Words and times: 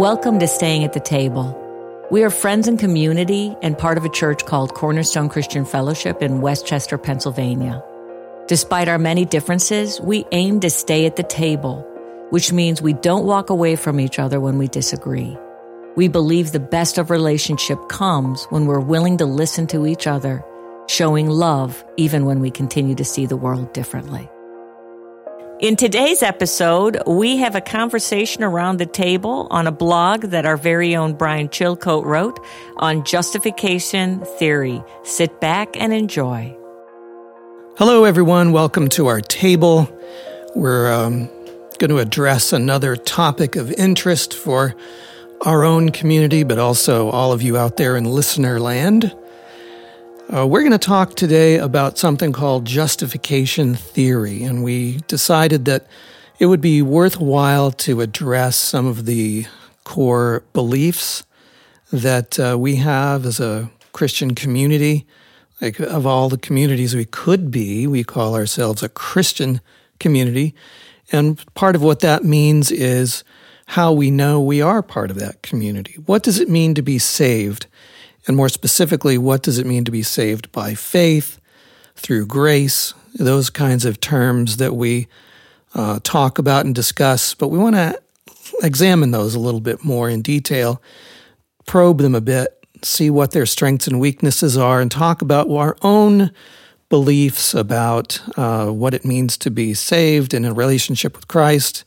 Welcome 0.00 0.38
to 0.38 0.48
Staying 0.48 0.84
at 0.84 0.94
the 0.94 0.98
Table. 0.98 1.54
We 2.10 2.24
are 2.24 2.30
friends 2.30 2.66
and 2.66 2.78
community 2.78 3.54
and 3.60 3.76
part 3.76 3.98
of 3.98 4.04
a 4.06 4.08
church 4.08 4.46
called 4.46 4.72
Cornerstone 4.72 5.28
Christian 5.28 5.66
Fellowship 5.66 6.22
in 6.22 6.40
West 6.40 6.64
Chester, 6.64 6.96
Pennsylvania. 6.96 7.84
Despite 8.46 8.88
our 8.88 8.98
many 8.98 9.26
differences, 9.26 10.00
we 10.00 10.24
aim 10.32 10.60
to 10.60 10.70
stay 10.70 11.04
at 11.04 11.16
the 11.16 11.22
table, 11.22 11.86
which 12.30 12.50
means 12.50 12.80
we 12.80 12.94
don't 12.94 13.26
walk 13.26 13.50
away 13.50 13.76
from 13.76 14.00
each 14.00 14.18
other 14.18 14.40
when 14.40 14.56
we 14.56 14.68
disagree. 14.68 15.36
We 15.96 16.08
believe 16.08 16.52
the 16.52 16.60
best 16.60 16.96
of 16.96 17.10
relationship 17.10 17.90
comes 17.90 18.46
when 18.46 18.64
we're 18.64 18.80
willing 18.80 19.18
to 19.18 19.26
listen 19.26 19.66
to 19.66 19.86
each 19.86 20.06
other, 20.06 20.42
showing 20.88 21.28
love 21.28 21.84
even 21.98 22.24
when 22.24 22.40
we 22.40 22.50
continue 22.50 22.94
to 22.94 23.04
see 23.04 23.26
the 23.26 23.36
world 23.36 23.74
differently. 23.74 24.30
In 25.60 25.76
today's 25.76 26.22
episode, 26.22 27.02
we 27.06 27.36
have 27.36 27.54
a 27.54 27.60
conversation 27.60 28.42
around 28.42 28.78
the 28.78 28.86
table 28.86 29.46
on 29.50 29.66
a 29.66 29.70
blog 29.70 30.22
that 30.22 30.46
our 30.46 30.56
very 30.56 30.96
own 30.96 31.12
Brian 31.12 31.50
Chilcote 31.50 32.06
wrote 32.06 32.40
on 32.78 33.04
justification 33.04 34.24
theory. 34.38 34.82
Sit 35.02 35.38
back 35.38 35.78
and 35.78 35.92
enjoy. 35.92 36.56
Hello, 37.76 38.04
everyone. 38.04 38.52
Welcome 38.52 38.88
to 38.88 39.08
our 39.08 39.20
table. 39.20 39.86
We're 40.56 40.90
um, 40.90 41.28
going 41.78 41.90
to 41.90 41.98
address 41.98 42.54
another 42.54 42.96
topic 42.96 43.54
of 43.54 43.70
interest 43.72 44.32
for 44.32 44.74
our 45.42 45.62
own 45.62 45.90
community, 45.90 46.42
but 46.42 46.58
also 46.58 47.10
all 47.10 47.32
of 47.32 47.42
you 47.42 47.58
out 47.58 47.76
there 47.76 47.98
in 47.98 48.04
listener 48.04 48.60
land. 48.60 49.14
Uh, 50.32 50.46
we're 50.46 50.60
going 50.60 50.70
to 50.70 50.78
talk 50.78 51.16
today 51.16 51.58
about 51.58 51.98
something 51.98 52.32
called 52.32 52.64
justification 52.64 53.74
theory, 53.74 54.44
and 54.44 54.62
we 54.62 54.98
decided 55.08 55.64
that 55.64 55.88
it 56.38 56.46
would 56.46 56.60
be 56.60 56.80
worthwhile 56.80 57.72
to 57.72 58.00
address 58.00 58.54
some 58.54 58.86
of 58.86 59.06
the 59.06 59.44
core 59.82 60.44
beliefs 60.52 61.24
that 61.92 62.38
uh, 62.38 62.56
we 62.56 62.76
have 62.76 63.26
as 63.26 63.40
a 63.40 63.68
Christian 63.92 64.36
community. 64.36 65.04
Like, 65.60 65.80
of 65.80 66.06
all 66.06 66.28
the 66.28 66.38
communities 66.38 66.94
we 66.94 67.06
could 67.06 67.50
be, 67.50 67.88
we 67.88 68.04
call 68.04 68.36
ourselves 68.36 68.84
a 68.84 68.88
Christian 68.88 69.60
community. 69.98 70.54
And 71.10 71.44
part 71.54 71.74
of 71.74 71.82
what 71.82 72.00
that 72.00 72.22
means 72.22 72.70
is 72.70 73.24
how 73.66 73.92
we 73.92 74.12
know 74.12 74.40
we 74.40 74.62
are 74.62 74.80
part 74.80 75.10
of 75.10 75.18
that 75.18 75.42
community. 75.42 75.94
What 76.06 76.22
does 76.22 76.38
it 76.38 76.48
mean 76.48 76.74
to 76.74 76.82
be 76.82 77.00
saved? 77.00 77.66
And 78.26 78.36
more 78.36 78.48
specifically, 78.48 79.18
what 79.18 79.42
does 79.42 79.58
it 79.58 79.66
mean 79.66 79.84
to 79.84 79.90
be 79.90 80.02
saved 80.02 80.52
by 80.52 80.74
faith, 80.74 81.40
through 82.00 82.26
grace, 82.26 82.94
those 83.14 83.50
kinds 83.50 83.84
of 83.84 84.00
terms 84.00 84.56
that 84.56 84.74
we 84.74 85.06
uh, 85.74 86.00
talk 86.02 86.38
about 86.38 86.64
and 86.64 86.74
discuss. 86.74 87.34
But 87.34 87.48
we 87.48 87.58
want 87.58 87.76
to 87.76 88.00
examine 88.62 89.10
those 89.10 89.34
a 89.34 89.40
little 89.40 89.60
bit 89.60 89.84
more 89.84 90.08
in 90.08 90.22
detail, 90.22 90.82
probe 91.66 91.98
them 91.98 92.14
a 92.14 92.20
bit, 92.20 92.56
see 92.82 93.10
what 93.10 93.32
their 93.32 93.46
strengths 93.46 93.86
and 93.86 94.00
weaknesses 94.00 94.56
are, 94.56 94.80
and 94.80 94.90
talk 94.90 95.22
about 95.22 95.50
our 95.50 95.76
own 95.82 96.30
beliefs 96.88 97.54
about 97.54 98.20
uh, 98.36 98.66
what 98.66 98.94
it 98.94 99.04
means 99.04 99.36
to 99.38 99.50
be 99.50 99.74
saved 99.74 100.34
in 100.34 100.44
a 100.44 100.52
relationship 100.52 101.14
with 101.14 101.28
Christ 101.28 101.84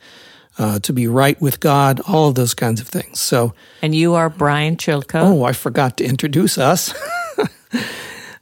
uh, 0.58 0.80
to 0.80 0.94
be 0.94 1.08
right 1.08 1.40
with 1.42 1.59
God, 1.59 2.00
all 2.08 2.30
of 2.30 2.36
those 2.36 2.54
kinds 2.54 2.80
of 2.82 2.88
things. 2.88 3.20
So, 3.20 3.54
and 3.82 3.96
you 3.96 4.14
are 4.14 4.30
Brian 4.30 4.78
Chilcote. 4.78 5.22
Oh, 5.22 5.44
I 5.44 5.54
forgot 5.54 5.98
to 5.98 6.06
introduce 6.06 6.58
us. 6.58 6.94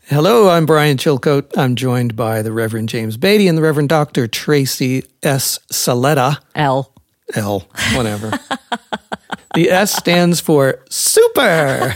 Hello, 0.06 0.50
I'm 0.50 0.66
Brian 0.66 0.98
Chilcote. 0.98 1.58
I'm 1.58 1.76
joined 1.76 2.18
by 2.18 2.42
the 2.42 2.52
Reverend 2.52 2.90
James 2.90 3.16
Beatty 3.16 3.48
and 3.48 3.58
the 3.58 3.62
Reverend 3.62 3.88
Dr. 3.88 4.28
Tracy 4.28 5.06
S. 5.24 5.60
Saletta. 5.72 6.38
L. 6.54 6.92
L, 7.34 7.66
whatever. 7.94 8.32
the 9.56 9.70
S 9.70 9.94
stands 9.94 10.42
for 10.42 10.84
super. 10.90 11.96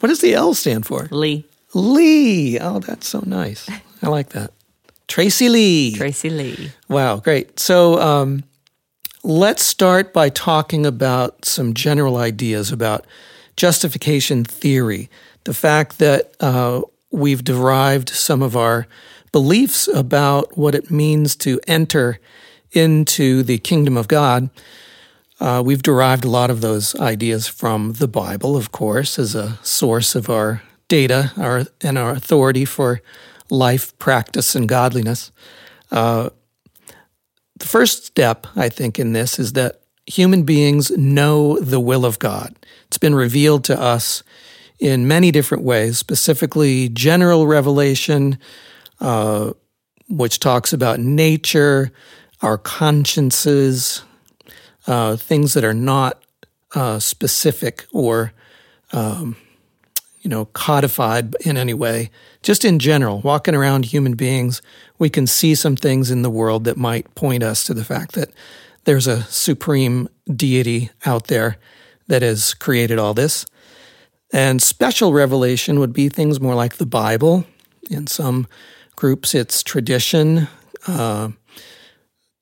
what 0.00 0.08
does 0.08 0.20
the 0.20 0.34
L 0.34 0.52
stand 0.54 0.84
for? 0.84 1.06
Lee. 1.12 1.44
Lee. 1.74 2.58
Oh, 2.58 2.80
that's 2.80 3.06
so 3.06 3.22
nice. 3.24 3.70
I 4.02 4.08
like 4.08 4.30
that. 4.30 4.50
Tracy 5.08 5.48
Lee. 5.48 5.94
Tracy 5.94 6.30
Lee. 6.30 6.70
Wow, 6.88 7.16
great. 7.18 7.58
So 7.58 8.00
um, 8.00 8.44
let's 9.22 9.62
start 9.62 10.12
by 10.12 10.28
talking 10.28 10.84
about 10.84 11.44
some 11.44 11.74
general 11.74 12.16
ideas 12.16 12.72
about 12.72 13.06
justification 13.56 14.44
theory. 14.44 15.08
The 15.44 15.54
fact 15.54 15.98
that 15.98 16.34
uh, 16.40 16.82
we've 17.10 17.44
derived 17.44 18.08
some 18.08 18.42
of 18.42 18.56
our 18.56 18.86
beliefs 19.32 19.88
about 19.88 20.56
what 20.56 20.74
it 20.74 20.90
means 20.90 21.36
to 21.36 21.60
enter 21.66 22.18
into 22.72 23.42
the 23.42 23.58
kingdom 23.58 23.96
of 23.96 24.08
God. 24.08 24.50
Uh, 25.38 25.62
we've 25.64 25.82
derived 25.82 26.24
a 26.24 26.30
lot 26.30 26.50
of 26.50 26.60
those 26.60 26.94
ideas 26.96 27.46
from 27.46 27.94
the 27.94 28.08
Bible, 28.08 28.56
of 28.56 28.72
course, 28.72 29.18
as 29.18 29.34
a 29.34 29.58
source 29.62 30.14
of 30.14 30.30
our 30.30 30.62
data 30.88 31.32
our, 31.36 31.64
and 31.80 31.98
our 31.98 32.12
authority 32.12 32.64
for 32.64 33.00
life, 33.50 33.96
practice, 33.98 34.54
and 34.54 34.68
godliness. 34.68 35.32
Uh, 35.90 36.30
the 37.56 37.66
first 37.66 38.04
step, 38.04 38.46
I 38.56 38.68
think, 38.68 38.98
in 38.98 39.12
this 39.12 39.38
is 39.38 39.54
that 39.54 39.80
human 40.06 40.44
beings 40.44 40.90
know 40.92 41.58
the 41.58 41.80
will 41.80 42.04
of 42.04 42.18
God. 42.18 42.54
It's 42.86 42.98
been 42.98 43.14
revealed 43.14 43.64
to 43.64 43.80
us 43.80 44.22
in 44.78 45.08
many 45.08 45.30
different 45.30 45.64
ways, 45.64 45.98
specifically 45.98 46.88
general 46.90 47.46
revelation, 47.46 48.38
uh, 49.00 49.52
which 50.08 50.38
talks 50.38 50.72
about 50.72 51.00
nature, 51.00 51.90
our 52.42 52.58
consciences, 52.58 54.02
uh, 54.86 55.16
things 55.16 55.54
that 55.54 55.64
are 55.64 55.74
not 55.74 56.22
uh, 56.74 56.98
specific 56.98 57.86
or 57.92 58.32
um, 58.92 59.36
you 60.26 60.30
know, 60.30 60.46
codified 60.46 61.36
in 61.42 61.56
any 61.56 61.72
way. 61.72 62.10
Just 62.42 62.64
in 62.64 62.80
general, 62.80 63.20
walking 63.20 63.54
around 63.54 63.84
human 63.84 64.14
beings, 64.14 64.60
we 64.98 65.08
can 65.08 65.24
see 65.24 65.54
some 65.54 65.76
things 65.76 66.10
in 66.10 66.22
the 66.22 66.30
world 66.30 66.64
that 66.64 66.76
might 66.76 67.14
point 67.14 67.44
us 67.44 67.62
to 67.62 67.72
the 67.72 67.84
fact 67.84 68.14
that 68.14 68.30
there's 68.86 69.06
a 69.06 69.22
supreme 69.22 70.08
deity 70.28 70.90
out 71.04 71.28
there 71.28 71.58
that 72.08 72.22
has 72.22 72.54
created 72.54 72.98
all 72.98 73.14
this. 73.14 73.46
And 74.32 74.60
special 74.60 75.12
revelation 75.12 75.78
would 75.78 75.92
be 75.92 76.08
things 76.08 76.40
more 76.40 76.56
like 76.56 76.78
the 76.78 76.86
Bible. 76.86 77.46
In 77.88 78.08
some 78.08 78.48
groups, 78.96 79.32
it's 79.32 79.62
tradition, 79.62 80.48
uh, 80.88 81.28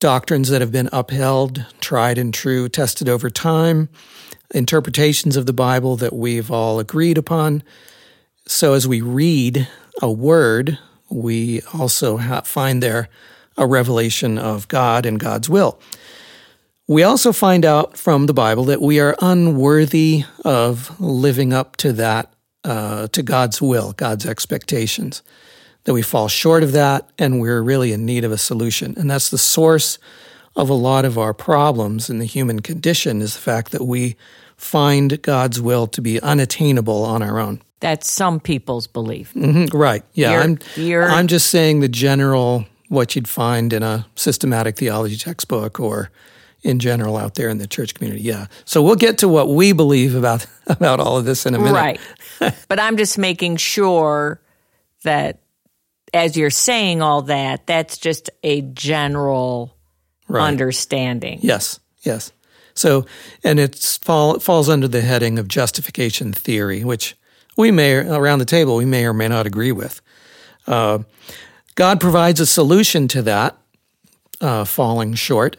doctrines 0.01 0.49
that 0.49 0.63
have 0.63 0.73
been 0.73 0.89
upheld, 0.91 1.67
tried 1.83 2.17
and 2.17 2.33
true, 2.33 2.71
tested 2.71 3.11
over 3.11 3.29
time 3.29 3.91
interpretations 4.53 5.37
of 5.37 5.47
the 5.47 5.53
Bible 5.53 5.97
that 5.97 6.13
we've 6.13 6.51
all 6.51 6.79
agreed 6.79 7.19
upon. 7.19 7.63
So 8.47 8.75
as 8.75 8.87
we 8.87 9.01
read 9.01 9.69
a 10.03 10.11
word, 10.11 10.79
we 11.11 11.63
also 11.73 12.19
find 12.43 12.83
there 12.83 13.09
a 13.57 13.67
revelation 13.67 14.39
of 14.39 14.69
God 14.69 15.07
and 15.07 15.19
God's 15.19 15.49
will. 15.49 15.79
We 16.87 17.03
also 17.03 17.33
find 17.33 17.65
out 17.65 17.97
from 17.97 18.27
the 18.27 18.35
Bible 18.35 18.65
that 18.65 18.83
we 18.83 19.01
are 19.01 19.17
unworthy 19.21 20.25
of 20.45 21.01
living 21.01 21.53
up 21.53 21.77
to 21.77 21.93
that, 21.95 22.33
uh, 22.63 23.07
to 23.09 23.23
God's 23.23 23.63
will, 23.63 23.93
God's 23.93 24.27
expectations, 24.27 25.23
that 25.85 25.95
we 25.95 26.03
fall 26.03 26.29
short 26.29 26.63
of 26.63 26.73
that 26.73 27.09
and 27.19 27.41
we're 27.41 27.63
really 27.63 27.93
in 27.93 28.05
need 28.05 28.25
of 28.25 28.33
a 28.33 28.39
solution. 28.39 28.95
And 28.99 29.11
that's 29.11 29.31
the 29.31 29.39
source 29.39 29.99
of 30.57 30.71
a 30.71 30.75
lot 30.75 31.05
of 31.05 31.19
our 31.19 31.35
problems 31.35 32.09
in 32.09 32.19
the 32.19 32.25
human 32.25 32.61
condition 32.61 33.21
is 33.21 33.35
the 33.35 33.41
fact 33.41 33.73
that 33.73 33.85
we 33.85 34.17
find 34.57 35.21
God's 35.23 35.61
will 35.61 35.87
to 35.89 36.01
be 36.01 36.21
unattainable 36.21 37.05
on 37.05 37.23
our 37.23 37.39
own. 37.39 37.61
That's 37.81 38.11
some 38.11 38.41
people's 38.41 38.87
belief. 38.87 39.35
Mm-hmm, 39.35 39.77
right. 39.77 40.05
Yeah. 40.15 40.33
You're, 40.33 40.43
I'm, 40.43 40.59
you're, 40.77 41.11
I'm 41.11 41.27
just 41.27 41.51
saying 41.51 41.81
the 41.81 41.89
general, 41.89 42.67
what 42.89 43.15
you'd 43.15 43.29
find 43.29 43.73
in 43.73 43.83
a 43.83 44.07
systematic 44.15 44.77
theology 44.77 45.17
textbook 45.17 45.81
or 45.81 46.11
in 46.63 46.79
general 46.79 47.17
out 47.17 47.35
there 47.35 47.51
in 47.51 47.59
the 47.59 47.67
church 47.67 47.95
community. 47.95 48.23
Yeah. 48.23 48.47
So 48.65 48.83
we'll 48.83 48.95
get 48.95 49.19
to 49.19 49.29
what 49.29 49.49
we 49.49 49.73
believe 49.73 50.15
about, 50.15 50.47
about 50.67 51.01
all 51.01 51.19
of 51.19 51.25
this 51.25 51.47
in 51.47 51.55
a 51.55 51.59
minute. 51.59 51.75
Right. 51.75 52.01
but 52.69 52.81
I'm 52.81 52.97
just 52.97 53.19
making 53.19 53.57
sure 53.57 54.41
that 55.03 55.41
as 56.15 56.37
you're 56.37 56.49
saying 56.49 57.03
all 57.03 57.23
that, 57.23 57.67
that's 57.67 57.99
just 57.99 58.31
a 58.43 58.63
general 58.63 59.74
right. 60.29 60.47
understanding. 60.47 61.39
Yes. 61.43 61.81
Yes. 62.03 62.33
So, 62.75 63.07
and 63.43 63.61
it's 63.61 63.97
fall, 63.99 64.35
it 64.37 64.43
falls 64.43 64.69
under 64.69 64.89
the 64.89 65.01
heading 65.01 65.39
of 65.39 65.49
justification 65.49 66.33
theory, 66.33 66.83
which 66.83 67.17
we 67.57 67.71
may, 67.71 67.95
around 67.95 68.41
the 68.41 68.45
table, 68.45 68.77
we 68.77 68.85
may 68.85 69.07
or 69.07 69.13
may 69.13 69.29
not 69.29 69.47
agree 69.47 69.73
with. 69.73 70.01
Uh, 70.67 71.01
God 71.77 72.01
provides 72.01 72.41
a 72.41 72.47
solution 72.47 73.09
to 73.09 73.23
that 73.23 73.57
uh, 74.41 74.65
falling 74.65 75.15
short 75.15 75.57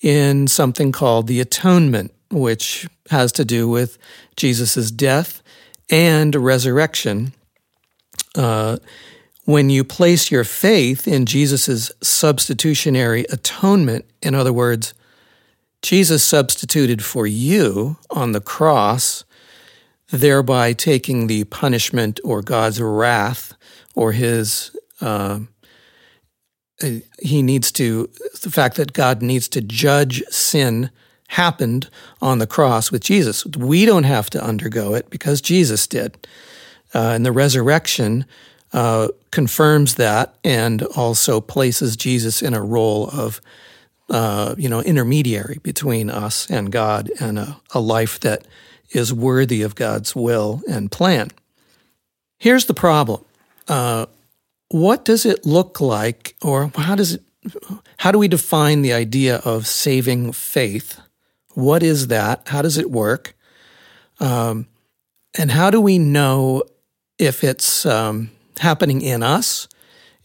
in 0.00 0.46
something 0.46 0.92
called 0.92 1.26
the 1.26 1.40
atonement, 1.40 2.12
which 2.30 2.88
has 3.10 3.32
to 3.32 3.44
do 3.44 3.68
with 3.68 3.98
Jesus' 4.36 4.90
death 4.90 5.42
and 5.90 6.34
resurrection. 6.34 7.32
Uh, 8.34 8.78
when 9.48 9.70
you 9.70 9.82
place 9.82 10.30
your 10.30 10.44
faith 10.44 11.08
in 11.08 11.24
Jesus' 11.24 11.90
substitutionary 12.02 13.24
atonement, 13.30 14.04
in 14.20 14.34
other 14.34 14.52
words, 14.52 14.92
Jesus 15.80 16.22
substituted 16.22 17.02
for 17.02 17.26
you 17.26 17.96
on 18.10 18.32
the 18.32 18.42
cross, 18.42 19.24
thereby 20.10 20.74
taking 20.74 21.28
the 21.28 21.44
punishment 21.44 22.20
or 22.22 22.42
God's 22.42 22.78
wrath 22.78 23.54
or 23.94 24.12
his. 24.12 24.76
Uh, 25.00 25.40
he 27.18 27.40
needs 27.40 27.72
to, 27.72 28.10
the 28.42 28.50
fact 28.50 28.76
that 28.76 28.92
God 28.92 29.22
needs 29.22 29.48
to 29.48 29.62
judge 29.62 30.22
sin 30.28 30.90
happened 31.28 31.88
on 32.20 32.38
the 32.38 32.46
cross 32.46 32.92
with 32.92 33.02
Jesus. 33.02 33.46
We 33.46 33.86
don't 33.86 34.04
have 34.04 34.28
to 34.30 34.44
undergo 34.44 34.92
it 34.92 35.08
because 35.08 35.40
Jesus 35.40 35.86
did. 35.86 36.18
Uh, 36.94 37.12
and 37.14 37.24
the 37.24 37.32
resurrection 37.32 38.26
uh, 38.72 39.08
confirms 39.30 39.94
that 39.94 40.34
and 40.44 40.82
also 40.82 41.40
places 41.40 41.96
Jesus 41.96 42.42
in 42.42 42.54
a 42.54 42.62
role 42.62 43.08
of, 43.10 43.40
uh, 44.10 44.54
you 44.58 44.68
know, 44.68 44.82
intermediary 44.82 45.58
between 45.62 46.10
us 46.10 46.50
and 46.50 46.70
God 46.70 47.10
and 47.20 47.38
a, 47.38 47.60
a 47.72 47.80
life 47.80 48.20
that 48.20 48.46
is 48.90 49.12
worthy 49.12 49.62
of 49.62 49.74
God's 49.74 50.14
will 50.14 50.62
and 50.68 50.90
plan. 50.90 51.30
Here's 52.38 52.66
the 52.66 52.74
problem. 52.74 53.24
Uh, 53.66 54.06
what 54.70 55.04
does 55.04 55.24
it 55.24 55.46
look 55.46 55.80
like, 55.80 56.36
or 56.42 56.70
how 56.74 56.94
does 56.94 57.14
it, 57.14 57.22
how 57.98 58.12
do 58.12 58.18
we 58.18 58.28
define 58.28 58.82
the 58.82 58.92
idea 58.92 59.36
of 59.44 59.66
saving 59.66 60.32
faith? 60.32 61.00
What 61.54 61.82
is 61.82 62.08
that? 62.08 62.48
How 62.48 62.62
does 62.62 62.76
it 62.78 62.90
work? 62.90 63.34
Um, 64.20 64.66
and 65.36 65.50
how 65.50 65.70
do 65.70 65.80
we 65.80 65.98
know 65.98 66.62
if 67.18 67.44
it's 67.44 67.84
um, 67.86 68.30
happening 68.58 69.00
in 69.00 69.22
us? 69.22 69.68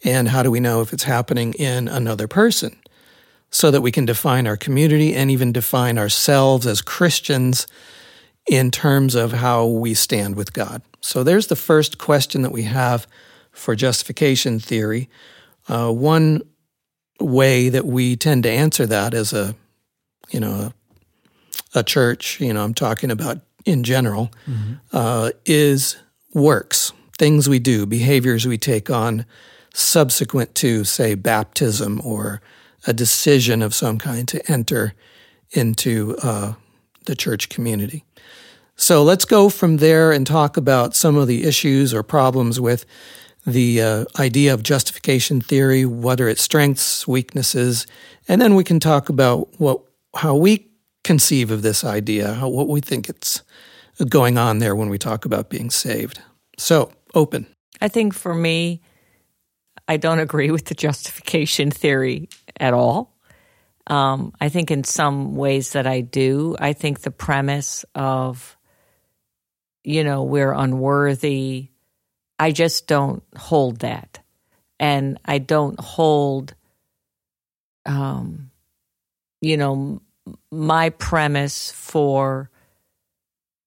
And 0.04 0.28
how 0.28 0.44
do 0.44 0.52
we 0.52 0.60
know 0.60 0.82
if 0.82 0.94
it's 0.94 1.04
happening 1.04 1.54
in 1.54 1.88
another 1.88 2.28
person? 2.28 2.78
So 3.50 3.70
that 3.72 3.82
we 3.82 3.92
can 3.92 4.06
define 4.06 4.48
our 4.48 4.58
community 4.58 5.14
and 5.14 5.30
even 5.30 5.52
define 5.52 5.98
ourselves 5.98 6.66
as 6.66 6.82
Christians 6.82 7.68
in 8.50 8.72
terms 8.72 9.16
of 9.16 9.32
how 9.32 9.66
we 9.66 9.94
stand 9.94 10.36
with 10.36 10.54
God. 10.54 10.82
So 11.02 11.24
there's 11.24 11.48
the 11.48 11.56
first 11.56 11.98
question 11.98 12.42
that 12.42 12.52
we 12.52 12.64
have 12.64 13.08
for 13.52 13.76
justification 13.76 14.60
theory. 14.60 15.10
Uh, 15.68 15.92
one 15.92 16.42
way 17.20 17.70
that 17.70 17.86
we 17.86 18.16
tend 18.16 18.44
to 18.44 18.50
answer 18.50 18.86
that 18.88 19.14
as 19.14 19.34
a, 19.34 19.56
you 20.32 20.40
know, 20.40 20.74
a 21.76 21.84
church, 21.84 22.40
you 22.40 22.54
know, 22.54 22.64
I'm 22.64 22.74
talking 22.74 23.12
about 23.12 23.40
in 23.66 23.84
general, 23.84 24.32
mm-hmm. 24.48 24.74
uh, 24.92 25.32
is 25.46 25.98
works, 26.34 26.92
things 27.18 27.48
we 27.48 27.60
do, 27.60 27.86
behaviors 27.86 28.46
we 28.46 28.58
take 28.58 28.90
on 28.90 29.26
subsequent 29.74 30.56
to, 30.56 30.84
say, 30.84 31.16
baptism 31.16 32.02
or 32.04 32.42
a 32.86 32.94
decision 32.94 33.62
of 33.62 33.74
some 33.74 33.98
kind 33.98 34.28
to 34.28 34.52
enter 34.52 34.94
into 35.52 36.16
uh, 36.22 36.54
the 37.06 37.16
church 37.16 37.50
community. 37.50 38.04
So 38.76 39.04
let's 39.04 39.26
go 39.26 39.50
from 39.50 39.78
there 39.78 40.12
and 40.12 40.26
talk 40.26 40.58
about 40.58 40.96
some 40.96 41.16
of 41.16 41.28
the 41.28 41.44
issues 41.44 41.94
or 41.94 42.04
problems 42.04 42.60
with 42.60 42.86
the 43.46 43.82
uh, 43.82 44.06
idea 44.18 44.54
of 44.54 44.64
justification 44.64 45.42
theory, 45.42 45.86
what 45.86 46.20
are 46.22 46.30
its 46.30 46.42
strengths, 46.42 47.08
weaknesses, 47.08 47.86
and 48.28 48.42
then 48.42 48.56
we 48.56 48.64
can 48.64 48.80
talk 48.80 49.10
about 49.10 49.60
what 49.60 49.82
how 50.16 50.36
we 50.36 50.68
conceive 51.04 51.52
of 51.52 51.62
this 51.62 51.84
idea, 51.84 52.36
how, 52.36 52.48
what 52.48 52.68
we 52.68 52.80
think 52.80 53.10
it's 53.10 53.42
going 54.10 54.38
on 54.38 54.60
there 54.60 54.76
when 54.76 54.90
we 54.90 54.98
talk 54.98 55.26
about 55.26 55.50
being 55.50 55.70
saved. 55.70 56.22
So, 56.58 56.92
open. 57.14 57.48
I 57.82 57.88
think 57.88 58.14
for 58.14 58.34
me, 58.34 58.82
I 59.88 59.98
don't 59.98 60.20
agree 60.20 60.52
with 60.52 60.66
the 60.66 60.76
justification 60.76 61.72
theory 61.72 62.30
at 62.60 62.74
all. 62.74 63.14
Um, 63.88 64.34
I 64.40 64.50
think 64.50 64.72
in 64.72 64.84
some 64.84 65.36
ways 65.36 65.74
that 65.74 65.86
I 65.86 66.02
do. 66.02 66.56
I 66.60 66.74
think 66.74 67.02
the 67.02 67.12
premise 67.12 67.84
of, 67.94 68.58
you 69.84 70.04
know, 70.04 70.24
we're 70.24 70.54
unworthy, 70.54 71.68
I 72.40 72.52
just 72.52 72.88
don't 72.88 73.24
hold 73.36 73.80
that. 73.80 74.20
And 74.80 75.20
I 75.26 75.38
don't 75.38 75.80
hold, 75.80 76.56
um, 77.86 78.52
you 79.42 79.58
know, 79.58 80.02
my 80.50 80.90
premise 80.90 81.72
for 81.72 82.50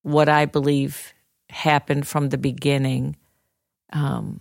what 0.02 0.28
I 0.28 0.46
believe 0.46 1.12
happened 1.50 2.06
from 2.06 2.31
the 2.31 2.38
beginning 2.38 3.16
um, 3.96 4.40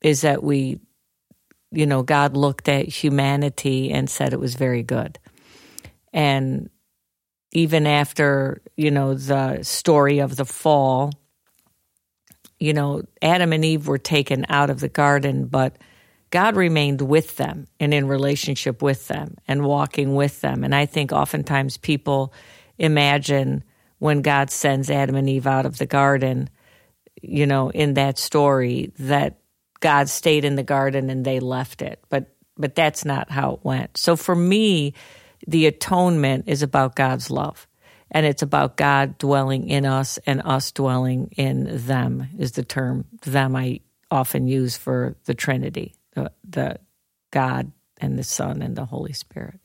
is 0.00 0.22
that 0.22 0.42
we, 0.42 0.80
you 1.70 1.86
know, 1.86 2.02
God 2.02 2.36
looked 2.36 2.68
at 2.68 2.86
humanity 2.88 3.90
and 3.90 4.08
said 4.08 4.32
it 4.32 4.40
was 4.40 4.54
very 4.54 4.82
good. 4.82 5.18
And 6.12 6.70
even 7.52 7.86
after, 7.86 8.62
you 8.76 8.90
know, 8.90 9.14
the 9.14 9.62
story 9.62 10.20
of 10.20 10.36
the 10.36 10.46
fall, 10.46 11.12
you 12.58 12.72
know, 12.72 13.02
Adam 13.20 13.52
and 13.52 13.64
Eve 13.64 13.86
were 13.86 13.98
taken 13.98 14.46
out 14.48 14.70
of 14.70 14.80
the 14.80 14.88
garden, 14.88 15.46
but 15.46 15.76
God 16.30 16.56
remained 16.56 17.02
with 17.02 17.36
them 17.36 17.66
and 17.78 17.92
in 17.92 18.08
relationship 18.08 18.82
with 18.82 19.08
them 19.08 19.36
and 19.46 19.64
walking 19.64 20.14
with 20.14 20.40
them. 20.40 20.64
And 20.64 20.74
I 20.74 20.86
think 20.86 21.12
oftentimes 21.12 21.76
people 21.76 22.32
imagine 22.78 23.64
when 23.98 24.22
God 24.22 24.50
sends 24.50 24.90
Adam 24.90 25.16
and 25.16 25.28
Eve 25.28 25.46
out 25.46 25.66
of 25.66 25.78
the 25.78 25.86
garden, 25.86 26.48
you 27.22 27.46
know, 27.46 27.70
in 27.70 27.94
that 27.94 28.18
story, 28.18 28.92
that 28.98 29.38
God 29.80 30.08
stayed 30.08 30.44
in 30.44 30.56
the 30.56 30.62
garden 30.62 31.10
and 31.10 31.24
they 31.24 31.40
left 31.40 31.82
it. 31.82 32.02
But 32.08 32.34
but 32.56 32.74
that's 32.74 33.04
not 33.04 33.30
how 33.30 33.54
it 33.54 33.60
went. 33.62 33.96
So 33.96 34.16
for 34.16 34.34
me, 34.34 34.94
the 35.46 35.66
atonement 35.66 36.44
is 36.48 36.62
about 36.62 36.96
God's 36.96 37.30
love. 37.30 37.68
And 38.10 38.26
it's 38.26 38.42
about 38.42 38.76
God 38.76 39.18
dwelling 39.18 39.68
in 39.68 39.84
us 39.84 40.18
and 40.26 40.42
us 40.44 40.72
dwelling 40.72 41.28
in 41.36 41.86
them, 41.86 42.28
is 42.38 42.52
the 42.52 42.64
term 42.64 43.04
them 43.24 43.54
I 43.54 43.80
often 44.10 44.48
use 44.48 44.76
for 44.76 45.16
the 45.26 45.34
Trinity 45.34 45.94
the, 46.14 46.32
the 46.48 46.78
God 47.30 47.70
and 48.00 48.18
the 48.18 48.24
Son 48.24 48.62
and 48.62 48.74
the 48.74 48.86
Holy 48.86 49.12
Spirit. 49.12 49.60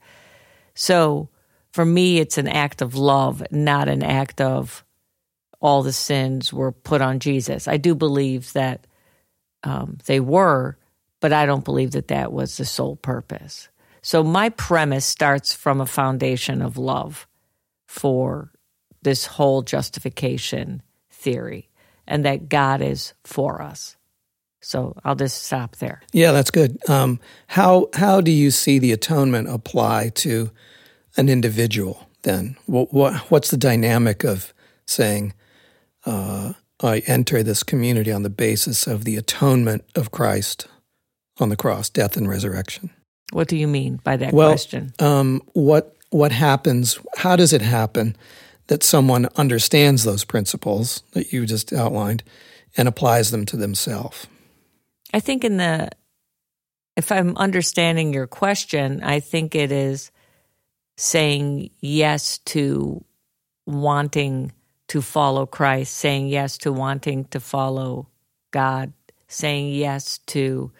So 0.75 1.29
for 1.71 1.85
me, 1.85 2.19
it's 2.19 2.37
an 2.37 2.47
act 2.47 2.81
of 2.81 2.95
love, 2.95 3.43
not 3.51 3.87
an 3.87 4.03
act 4.03 4.41
of 4.41 4.83
all 5.63 5.81
the 5.81 5.93
sins 5.93 6.51
were 6.51 6.73
put 6.73 7.01
on 7.01 7.19
Jesus. 7.19 7.69
I 7.69 7.77
do 7.77 7.95
believe 7.95 8.51
that 8.51 8.85
um, 9.63 9.97
they 10.05 10.19
were, 10.19 10.77
but 11.21 11.31
I 11.31 11.45
don't 11.45 11.63
believe 11.63 11.91
that 11.91 12.09
that 12.09 12.33
was 12.33 12.57
the 12.57 12.65
sole 12.65 12.97
purpose. 12.97 13.69
So 14.01 14.21
my 14.23 14.49
premise 14.49 15.05
starts 15.05 15.53
from 15.53 15.79
a 15.79 15.85
foundation 15.85 16.61
of 16.61 16.77
love 16.77 17.25
for 17.87 18.51
this 19.03 19.25
whole 19.25 19.61
justification 19.61 20.81
theory 21.09 21.69
and 22.05 22.25
that 22.25 22.49
God 22.49 22.81
is 22.81 23.13
for 23.23 23.61
us. 23.61 23.95
So 24.59 24.97
I'll 25.05 25.15
just 25.15 25.43
stop 25.43 25.77
there. 25.77 26.01
Yeah, 26.11 26.33
that's 26.33 26.51
good. 26.51 26.77
Um, 26.89 27.21
how 27.47 27.87
how 27.93 28.19
do 28.19 28.31
you 28.31 28.51
see 28.51 28.79
the 28.79 28.91
atonement 28.91 29.49
apply 29.49 30.09
to 30.15 30.51
an 31.15 31.29
individual? 31.29 32.09
Then, 32.23 32.57
what, 32.65 32.93
what 32.93 33.13
what's 33.31 33.51
the 33.51 33.57
dynamic 33.57 34.23
of 34.23 34.53
saying 34.85 35.33
uh, 36.05 36.53
I 36.81 36.99
enter 37.07 37.43
this 37.43 37.63
community 37.63 38.11
on 38.11 38.23
the 38.23 38.29
basis 38.29 38.87
of 38.87 39.05
the 39.05 39.15
atonement 39.15 39.85
of 39.95 40.11
Christ 40.11 40.67
on 41.39 41.49
the 41.49 41.55
cross, 41.55 41.89
death 41.89 42.17
and 42.17 42.27
resurrection? 42.27 42.89
What 43.31 43.47
do 43.47 43.57
you 43.57 43.67
mean 43.67 43.99
by 44.03 44.17
that 44.17 44.33
well, 44.33 44.49
question? 44.49 44.93
Um, 44.99 45.41
what 45.53 45.95
what 46.09 46.31
happens? 46.31 46.99
How 47.17 47.35
does 47.35 47.53
it 47.53 47.61
happen 47.61 48.15
that 48.67 48.83
someone 48.83 49.27
understands 49.35 50.03
those 50.03 50.23
principles 50.23 51.03
that 51.13 51.33
you 51.33 51.45
just 51.45 51.73
outlined 51.73 52.23
and 52.77 52.87
applies 52.87 53.31
them 53.31 53.45
to 53.47 53.57
themselves? 53.57 54.27
I 55.13 55.19
think 55.19 55.43
in 55.43 55.57
the 55.57 55.89
if 56.95 57.11
I'm 57.11 57.35
understanding 57.37 58.13
your 58.13 58.27
question, 58.27 59.01
I 59.03 59.19
think 59.19 59.55
it 59.55 59.71
is 59.71 60.11
saying 60.97 61.71
yes 61.79 62.37
to 62.39 63.03
wanting 63.65 64.51
to 64.93 65.01
follow 65.01 65.47
Christ, 65.47 65.95
saying 65.95 66.27
yes 66.27 66.59
to 66.59 66.71
wanting 66.71 67.25
to 67.31 67.39
follow 67.39 68.09
God, 68.51 68.93
saying 69.27 69.73
yes 69.73 70.19
to 70.27 70.71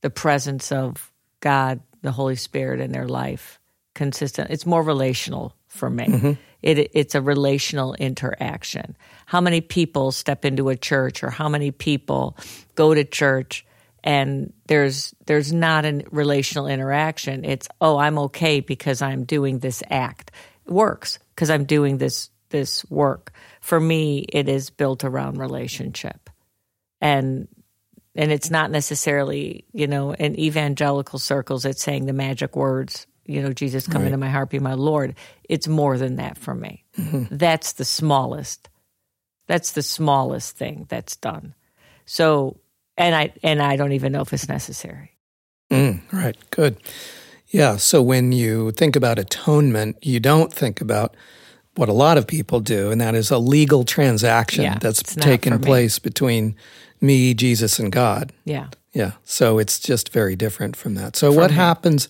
the 0.00 0.10
presence 0.10 0.72
of 0.72 1.12
God, 1.38 1.78
the 2.02 2.10
Holy 2.10 2.34
Spirit 2.34 2.80
in 2.80 2.90
their 2.90 3.06
life. 3.06 3.60
Consistent. 3.94 4.50
It's 4.50 4.66
more 4.66 4.82
relational 4.82 5.54
for 5.68 5.88
me. 5.88 6.06
Mm-hmm. 6.06 6.32
It, 6.62 6.90
it's 6.94 7.14
a 7.14 7.22
relational 7.22 7.94
interaction. 7.94 8.96
How 9.24 9.40
many 9.40 9.60
people 9.60 10.10
step 10.10 10.44
into 10.44 10.68
a 10.68 10.74
church 10.76 11.22
or 11.22 11.30
how 11.30 11.48
many 11.48 11.70
people 11.70 12.36
go 12.74 12.92
to 12.92 13.04
church 13.04 13.64
and 14.02 14.52
there's 14.66 15.14
there's 15.26 15.52
not 15.52 15.84
a 15.84 16.02
relational 16.10 16.66
interaction. 16.66 17.44
It's 17.44 17.68
oh, 17.80 17.98
I'm 17.98 18.18
okay 18.18 18.58
because 18.58 19.00
I'm 19.00 19.22
doing 19.22 19.60
this 19.60 19.80
act. 19.88 20.32
It 20.66 20.72
works 20.72 21.20
because 21.36 21.50
I'm 21.50 21.66
doing 21.66 21.98
this 21.98 22.30
this 22.54 22.88
work. 22.90 23.32
For 23.60 23.78
me, 23.78 24.20
it 24.28 24.48
is 24.48 24.70
built 24.70 25.04
around 25.04 25.38
relationship. 25.38 26.30
And 27.00 27.48
and 28.16 28.30
it's 28.30 28.50
not 28.50 28.70
necessarily, 28.70 29.64
you 29.72 29.88
know, 29.88 30.14
in 30.14 30.38
evangelical 30.38 31.18
circles 31.18 31.64
it's 31.64 31.82
saying 31.82 32.06
the 32.06 32.12
magic 32.12 32.54
words 32.56 33.06
you 33.26 33.42
know, 33.42 33.52
Jesus 33.52 33.86
come 33.86 34.02
Right. 34.02 34.06
into 34.08 34.18
my 34.18 34.28
heart, 34.28 34.50
be 34.50 34.58
my 34.58 34.74
Lord. 34.74 35.14
It's 35.48 35.66
more 35.66 35.96
than 35.96 36.16
that 36.16 36.36
for 36.36 36.54
me. 36.54 36.84
Mm-hmm. 36.98 37.34
That's 37.34 37.72
the 37.72 37.84
smallest. 37.84 38.68
That's 39.46 39.72
the 39.72 39.82
smallest 39.82 40.56
thing 40.56 40.86
that's 40.88 41.16
done. 41.16 41.54
So, 42.06 42.58
and 42.96 43.14
I 43.14 43.32
and 43.42 43.62
I 43.62 43.76
don't 43.76 43.92
even 43.92 44.12
know 44.12 44.20
if 44.22 44.32
it's 44.32 44.48
necessary. 44.48 45.12
Mm, 45.70 46.00
right. 46.12 46.36
Good. 46.50 46.76
Yeah. 47.48 47.76
So 47.76 48.02
when 48.02 48.32
you 48.32 48.72
think 48.72 48.96
about 48.96 49.18
atonement, 49.18 49.96
you 50.02 50.20
don't 50.20 50.52
think 50.52 50.80
about 50.80 51.16
what 51.76 51.88
a 51.88 51.92
lot 51.92 52.18
of 52.18 52.26
people 52.26 52.60
do, 52.60 52.90
and 52.90 53.00
that 53.00 53.14
is 53.14 53.30
a 53.30 53.38
legal 53.38 53.84
transaction 53.84 54.64
Yeah, 54.64 54.78
that's 54.78 55.02
taken 55.16 55.58
place 55.58 55.98
between 55.98 56.56
me, 57.00 57.34
Jesus, 57.34 57.78
and 57.78 57.90
God. 57.90 58.32
Yeah. 58.44 58.68
Yeah. 58.92 59.12
So 59.24 59.58
it's 59.58 59.80
just 59.80 60.10
very 60.10 60.36
different 60.36 60.76
from 60.76 60.94
that. 60.94 61.16
So 61.16 61.32
what 61.32 61.50
happens 61.50 62.08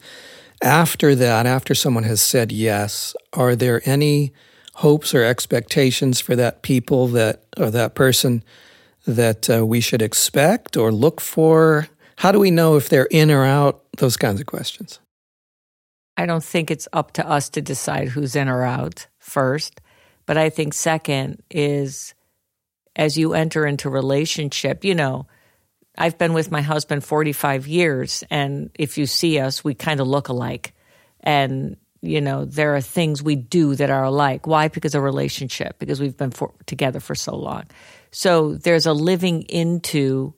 after 0.62 1.14
that, 1.14 1.47
after 1.47 1.75
someone 1.75 2.04
has 2.04 2.21
said 2.21 2.52
yes? 2.52 3.14
Are 3.33 3.56
there 3.56 3.80
any 3.85 4.33
hopes 4.75 5.14
or 5.14 5.25
expectations 5.25 6.21
for 6.21 6.37
that 6.37 6.62
people 6.62 7.09
that 7.09 7.44
or 7.56 7.71
that 7.71 7.94
person 7.94 8.42
that 9.06 9.49
uh, 9.49 9.64
we 9.64 9.80
should 9.80 10.02
expect 10.02 10.76
or 10.76 10.92
look 10.92 11.21
for? 11.21 11.88
How 12.16 12.33
do 12.33 12.38
we 12.38 12.50
know 12.50 12.76
if 12.76 12.88
they're 12.88 13.09
in 13.11 13.30
or 13.30 13.44
out? 13.44 13.83
Those 13.99 14.16
kinds 14.16 14.40
of 14.40 14.47
questions. 14.47 15.00
I 16.16 16.26
don't 16.26 16.44
think 16.44 16.71
it's 16.71 16.87
up 16.92 17.12
to 17.12 17.28
us 17.28 17.49
to 17.50 17.62
decide 17.62 18.09
who's 18.09 18.37
in 18.37 18.49
or 18.49 18.62
out 18.62 19.06
first. 19.35 19.81
But 20.26 20.37
I 20.38 20.49
think 20.49 20.73
second 20.73 21.43
is 21.50 22.14
as 22.97 23.19
you 23.19 23.35
enter 23.35 23.67
into 23.67 23.91
relationship, 23.91 24.85
you 24.85 24.95
know, 24.95 25.26
I've 25.99 26.19
been 26.19 26.33
with 26.33 26.50
my 26.50 26.62
husband 26.62 27.05
45 27.05 27.67
years 27.67 28.25
and 28.31 28.71
if 28.75 28.97
you 28.97 29.07
see 29.07 29.38
us, 29.38 29.64
we 29.64 29.75
kind 29.75 30.00
of 30.00 30.07
look 30.07 30.29
alike. 30.29 30.73
And 31.21 31.76
you 32.00 32.21
know, 32.21 32.45
there 32.45 32.76
are 32.76 32.83
things 32.83 33.23
we 33.23 33.35
do 33.35 33.75
that 33.76 33.91
are 33.91 34.05
alike. 34.05 34.47
Why? 34.47 34.69
Because 34.69 34.95
of 34.95 35.03
relationship, 35.03 35.79
because 35.79 36.00
we've 36.00 36.17
been 36.17 36.33
for, 36.33 36.53
together 36.67 37.00
for 37.00 37.14
so 37.14 37.35
long. 37.35 37.64
So 38.11 38.55
there's 38.55 38.87
a 38.87 38.93
living 38.93 39.43
into 39.43 40.35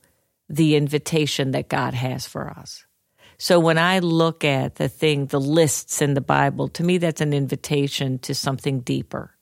the 0.49 0.77
invitation 0.77 1.51
that 1.51 1.69
God 1.69 1.93
has 1.93 2.25
for 2.25 2.49
us. 2.49 2.86
So 3.39 3.61
when 3.61 3.79
I 3.79 3.99
look 3.99 4.45
at 4.45 4.77
the 4.77 4.89
thing, 4.89 5.27
the 5.27 5.41
lists 5.41 6.01
in 6.01 6.15
the 6.15 6.21
Bible, 6.21 6.69
to 6.69 6.85
me, 6.85 6.99
that's 6.99 7.21
an 7.21 7.33
invitation 7.33 8.19
to 8.21 8.35
something 8.35 8.81
deeper. 8.81 9.33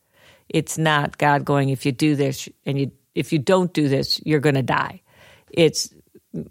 It's 0.48 0.76
not 0.76 1.18
God 1.18 1.44
going, 1.44 1.68
if 1.68 1.86
you 1.86 1.92
do 1.92 2.16
this 2.16 2.48
and 2.66 2.78
you, 2.78 2.90
if 3.14 3.32
you 3.32 3.38
don't 3.38 3.72
do 3.72 3.88
this, 3.88 4.20
you're 4.24 4.40
going 4.40 4.56
to 4.56 4.62
die. 4.62 5.02
It's 5.50 5.94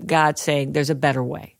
God 0.05 0.39
saying, 0.39 0.71
there's 0.71 0.89
a 0.89 0.95
better 0.95 1.23
way. 1.23 1.57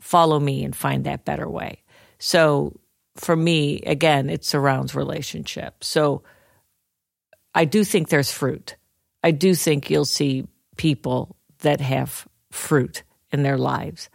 Follow 0.00 0.40
me 0.40 0.64
and 0.64 0.74
find 0.74 1.04
that 1.04 1.24
better 1.24 1.48
way. 1.48 1.82
So 2.18 2.78
for 3.16 3.36
me, 3.36 3.80
again, 3.82 4.28
it 4.28 4.44
surrounds 4.44 4.94
relationship. 4.94 5.84
So 5.84 6.22
I 7.54 7.64
do 7.64 7.84
think 7.84 8.08
there's 8.08 8.32
fruit. 8.32 8.76
I 9.22 9.30
do 9.30 9.54
think 9.54 9.90
you'll 9.90 10.04
see 10.04 10.46
people 10.76 11.36
that 11.60 11.80
have 11.80 12.26
fruit 12.50 13.02
in 13.30 13.42
their 13.42 13.58
lives 13.58 14.08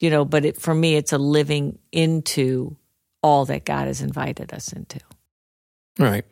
you 0.00 0.10
know 0.10 0.24
but 0.24 0.44
it, 0.44 0.60
for 0.60 0.74
me 0.74 0.96
it's 0.96 1.12
a 1.12 1.18
living 1.18 1.78
into 1.92 2.76
all 3.22 3.44
that 3.44 3.64
god 3.64 3.86
has 3.86 4.02
invited 4.02 4.52
us 4.52 4.72
into 4.72 4.98
Right. 6.00 6.24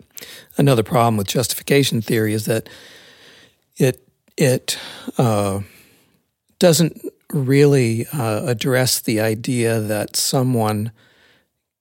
Another 0.57 0.83
problem 0.83 1.19
with 1.19 1.29
justification 1.29 2.01
theory 2.01 2.33
is 2.33 2.47
that 2.47 2.69
it 3.77 4.09
it 4.37 4.79
uh, 5.19 5.61
doesn't 6.59 7.01
really 7.33 8.07
uh, 8.13 8.47
address 8.47 9.01
the 9.01 9.21
idea 9.21 9.79
that 9.79 10.17
someone 10.17 10.91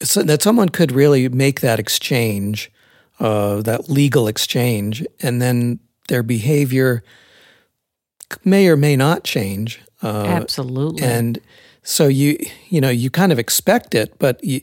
so 0.04 0.22
that 0.22 0.42
someone 0.42 0.70
could 0.70 0.92
really 0.92 1.30
make 1.30 1.62
that 1.62 1.80
exchange, 1.80 2.72
uh, 3.20 3.62
that 3.62 3.90
legal 3.90 4.28
exchange, 4.28 5.06
and 5.22 5.42
then 5.42 5.80
their 6.10 6.24
behavior 6.24 7.04
may 8.44 8.68
or 8.68 8.76
may 8.76 8.96
not 8.98 9.24
change. 9.24 9.82
Uh, 10.04 10.26
absolutely 10.26 11.02
and 11.04 11.40
so 11.88 12.08
you 12.10 12.38
you 12.68 12.82
know 12.82 12.90
you 12.90 13.10
kind 13.10 13.32
of 13.32 13.40
expect 13.40 13.96
it, 13.96 14.20
but 14.20 14.44
you, 14.44 14.60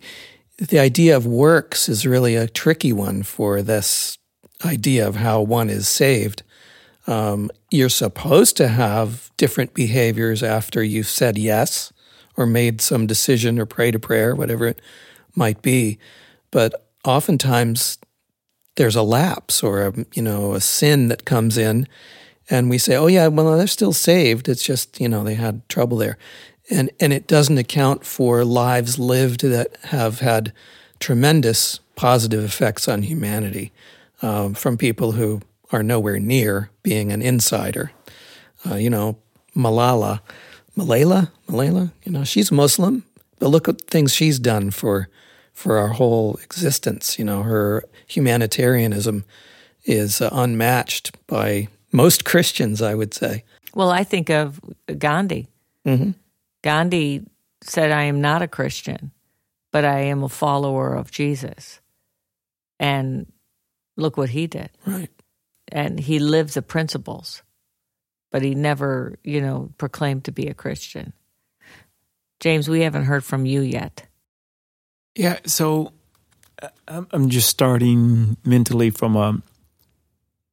the 0.59 0.79
idea 0.79 1.17
of 1.17 1.27
works 1.27 1.89
is 1.89 2.07
really 2.07 2.37
a 2.37 2.47
tricky 2.47 2.93
one 2.93 3.23
for 3.23 3.63
this 3.63 4.19
idea 4.63 5.09
of 5.09 5.17
how 5.17 5.41
one 5.41 5.71
is 5.71 5.89
saved. 5.89 6.43
Um, 7.07 7.51
you're 7.71 7.89
supposed 7.89 8.59
to 8.59 8.69
have 8.69 9.31
different 9.39 9.73
behaviors 9.73 10.43
after 10.43 10.83
you've 10.83 11.07
said 11.07 11.39
yes 11.39 11.95
or 12.37 12.45
made 12.45 12.83
some 12.83 13.07
decision 13.07 13.59
or 13.59 13.65
prayed 13.65 13.95
a 13.95 13.99
prayer, 13.99 14.35
whatever 14.35 14.67
it 14.67 14.81
might 15.35 15.63
be. 15.63 15.99
But 16.51 16.87
oftentimes 17.05 17.99
there's 18.77 18.97
a 18.97 19.03
lapse 19.03 19.63
or 19.63 19.87
a, 19.87 19.95
you 20.15 20.23
know 20.23 20.53
a 20.53 20.61
sin 20.61 21.09
that 21.09 21.25
comes 21.25 21.57
in, 21.57 21.89
and 22.51 22.69
we 22.69 22.77
say, 22.77 22.97
"Oh 22.97 23.07
yeah, 23.07 23.29
well 23.29 23.57
they're 23.57 23.67
still 23.67 23.95
saved. 23.95 24.47
It's 24.47 24.63
just 24.63 25.01
you 25.01 25.09
know 25.09 25.25
they 25.25 25.37
had 25.37 25.67
trouble 25.71 25.97
there," 25.97 26.19
and 26.71 26.91
and 27.01 27.13
it 27.13 27.27
doesn't 27.27 27.59
account 27.59 28.05
for 28.05 28.45
lives 28.45 28.99
lived 28.99 29.43
that 29.43 29.77
have 29.85 30.21
had 30.21 30.53
tremendous 31.01 31.81
positive 31.97 32.43
effects 32.45 32.89
on 32.89 33.03
humanity 33.03 33.73
um, 34.23 34.55
from 34.55 34.77
people 34.77 35.13
who 35.13 35.41
are 35.73 35.83
nowhere 35.83 36.19
near 36.19 36.71
being 36.83 37.13
an 37.13 37.21
insider. 37.23 37.91
Uh, 38.69 38.77
you 38.77 38.89
know, 38.89 39.17
Malala, 39.55 40.21
Malala, 40.77 41.31
Malala. 41.49 41.93
You 42.05 42.13
know, 42.13 42.25
she's 42.25 42.51
Muslim, 42.51 43.05
but 43.39 43.49
look 43.49 43.69
at 43.69 43.81
things 43.83 44.13
she's 44.15 44.39
done 44.39 44.71
for 44.71 45.09
for 45.53 45.77
our 45.77 45.89
whole 45.89 46.37
existence. 46.43 47.19
You 47.19 47.25
know, 47.25 47.43
her 47.43 47.85
humanitarianism 48.07 49.25
is 49.85 50.21
uh, 50.21 50.31
unmatched 50.33 51.13
by 51.27 51.69
most 51.93 52.25
Christians, 52.25 52.81
I 52.81 52.95
would 52.95 53.13
say. 53.15 53.45
well 53.75 53.91
i 53.91 54.05
think 54.05 54.31
of 54.31 54.61
gandhi 54.99 55.47
gandhi 56.65 57.21
said 57.63 57.91
i 57.93 58.05
am 58.05 58.21
not 58.21 58.41
a 58.43 58.49
christian 58.49 59.11
but 59.73 59.85
i 59.85 60.01
am 60.01 60.23
a 60.25 60.29
follower 60.29 60.95
of 60.95 61.11
jesus 61.11 61.81
and 62.81 63.27
look 63.97 64.17
what 64.17 64.31
he 64.31 64.47
did 64.47 64.71
Right. 64.87 65.11
and 65.71 66.01
he 66.01 66.19
lived 66.19 66.55
the 66.55 66.63
principles 66.63 67.43
but 68.33 68.43
he 68.43 68.55
never 68.55 69.19
you 69.23 69.41
know 69.43 69.71
proclaimed 69.79 70.25
to 70.25 70.33
be 70.33 70.49
a 70.49 70.55
christian 70.55 71.13
james 72.41 72.69
we 72.69 72.81
haven't 72.81 73.05
heard 73.05 73.25
from 73.25 73.45
you 73.47 73.61
yet 73.61 74.07
Yeah, 75.17 75.39
so 75.47 75.93
uh, 76.63 76.69
I'm 76.89 77.07
I'm 77.13 77.29
just 77.29 77.49
starting 77.49 78.37
mentally 78.45 78.91
from 78.91 79.17
a 79.17 79.43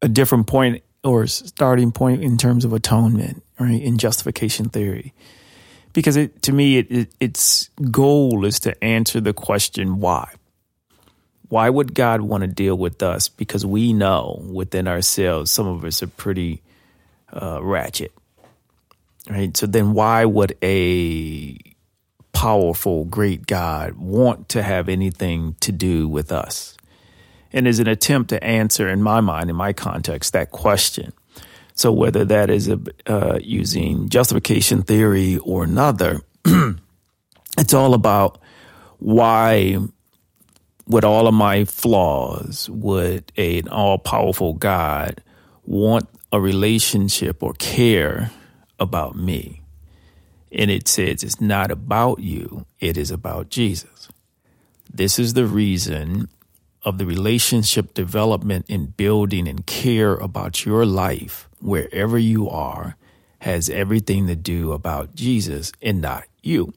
a 0.03 0.07
different 0.09 0.47
point 0.47 0.83
or 1.03 1.25
starting 1.27 1.91
point 1.91 2.23
in 2.23 2.37
terms 2.37 2.65
of 2.65 2.73
atonement, 2.73 3.41
right? 3.59 3.81
In 3.81 3.97
justification 3.97 4.69
theory, 4.69 5.13
because 5.93 6.17
it 6.17 6.41
to 6.43 6.53
me 6.53 6.77
it, 6.77 6.91
it 6.91 7.13
its 7.19 7.69
goal 7.89 8.45
is 8.45 8.59
to 8.61 8.83
answer 8.83 9.21
the 9.21 9.33
question 9.33 9.99
why. 9.99 10.33
Why 11.49 11.69
would 11.69 11.93
God 11.93 12.21
want 12.21 12.41
to 12.41 12.47
deal 12.47 12.77
with 12.77 13.03
us? 13.03 13.27
Because 13.27 13.65
we 13.65 13.91
know 13.91 14.41
within 14.49 14.87
ourselves 14.87 15.51
some 15.51 15.67
of 15.67 15.83
us 15.83 16.01
are 16.01 16.07
pretty 16.07 16.61
uh, 17.33 17.61
ratchet, 17.61 18.13
right? 19.29 19.55
So 19.55 19.67
then, 19.67 19.93
why 19.93 20.23
would 20.23 20.55
a 20.61 21.57
powerful, 22.31 23.03
great 23.05 23.47
God 23.47 23.93
want 23.97 24.49
to 24.49 24.63
have 24.63 24.87
anything 24.87 25.55
to 25.59 25.71
do 25.71 26.07
with 26.07 26.31
us? 26.31 26.77
And 27.53 27.67
is 27.67 27.79
an 27.79 27.87
attempt 27.87 28.29
to 28.29 28.41
answer, 28.41 28.87
in 28.87 29.03
my 29.03 29.19
mind, 29.19 29.49
in 29.49 29.55
my 29.57 29.73
context, 29.73 30.31
that 30.31 30.51
question. 30.51 31.11
So 31.81 31.91
whether 31.91 32.23
that 32.25 32.51
is 32.51 32.69
a, 32.69 32.79
uh, 33.07 33.39
using 33.41 34.07
justification 34.07 34.83
theory 34.83 35.39
or 35.39 35.63
another, 35.63 36.21
it's 37.57 37.73
all 37.73 37.95
about 37.95 38.39
why, 38.99 39.79
with 40.85 41.03
all 41.03 41.27
of 41.27 41.33
my 41.33 41.65
flaws, 41.65 42.69
would 42.69 43.31
an 43.35 43.67
all 43.67 43.97
powerful 43.97 44.53
God 44.53 45.23
want 45.65 46.07
a 46.31 46.39
relationship 46.39 47.41
or 47.41 47.53
care 47.53 48.29
about 48.79 49.15
me? 49.15 49.63
And 50.51 50.69
it 50.69 50.87
says 50.87 51.23
it's 51.23 51.41
not 51.41 51.71
about 51.71 52.19
you, 52.19 52.67
it 52.79 52.95
is 52.95 53.09
about 53.09 53.49
Jesus. 53.49 54.07
This 54.93 55.17
is 55.17 55.33
the 55.33 55.47
reason 55.47 56.29
of 56.83 56.99
the 56.99 57.07
relationship 57.07 57.95
development 57.95 58.67
and 58.69 58.95
building 58.95 59.47
and 59.47 59.65
care 59.65 60.13
about 60.13 60.63
your 60.63 60.85
life, 60.85 61.47
wherever 61.61 62.17
you 62.17 62.49
are, 62.49 62.95
has 63.39 63.69
everything 63.69 64.27
to 64.27 64.35
do 64.35 64.71
about 64.71 65.15
Jesus 65.15 65.71
and 65.81 66.01
not 66.01 66.25
you. 66.41 66.73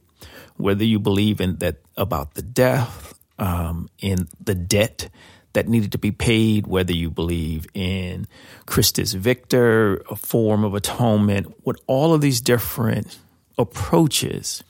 Whether 0.57 0.85
you 0.85 0.99
believe 0.99 1.41
in 1.41 1.57
that 1.57 1.77
about 1.97 2.35
the 2.35 2.43
death, 2.43 3.19
um, 3.39 3.89
in 3.99 4.29
the 4.43 4.55
debt 4.55 5.09
that 5.53 5.69
needed 5.69 5.93
to 5.93 5.99
be 5.99 6.11
paid, 6.11 6.67
whether 6.67 6.93
you 6.93 7.11
believe 7.11 7.67
in 7.75 8.27
Christus 8.67 9.13
Victor, 9.13 10.03
a 10.11 10.17
form 10.17 10.65
of 10.65 10.75
atonement, 10.75 11.55
what 11.65 11.81
all 11.87 12.15
of 12.15 12.21
these 12.21 12.41
different 12.41 13.19
approaches, 13.59 14.63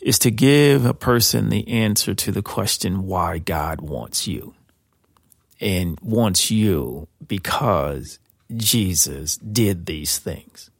is 0.00 0.18
to 0.20 0.30
give 0.30 0.86
a 0.86 0.94
person 0.94 1.50
the 1.50 1.68
answer 1.68 2.14
to 2.14 2.32
the 2.32 2.42
question 2.42 3.06
why 3.06 3.38
God 3.38 3.80
wants 3.80 4.26
you 4.26 4.54
and 5.60 5.98
wants 6.00 6.50
you 6.50 7.06
because 7.26 8.18
Jesus 8.56 9.36
did 9.36 9.86
these 9.86 10.18
things. 10.18 10.70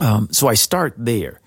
Um, 0.00 0.28
so 0.30 0.48
I 0.48 0.54
start 0.54 0.94
there. 0.96 1.40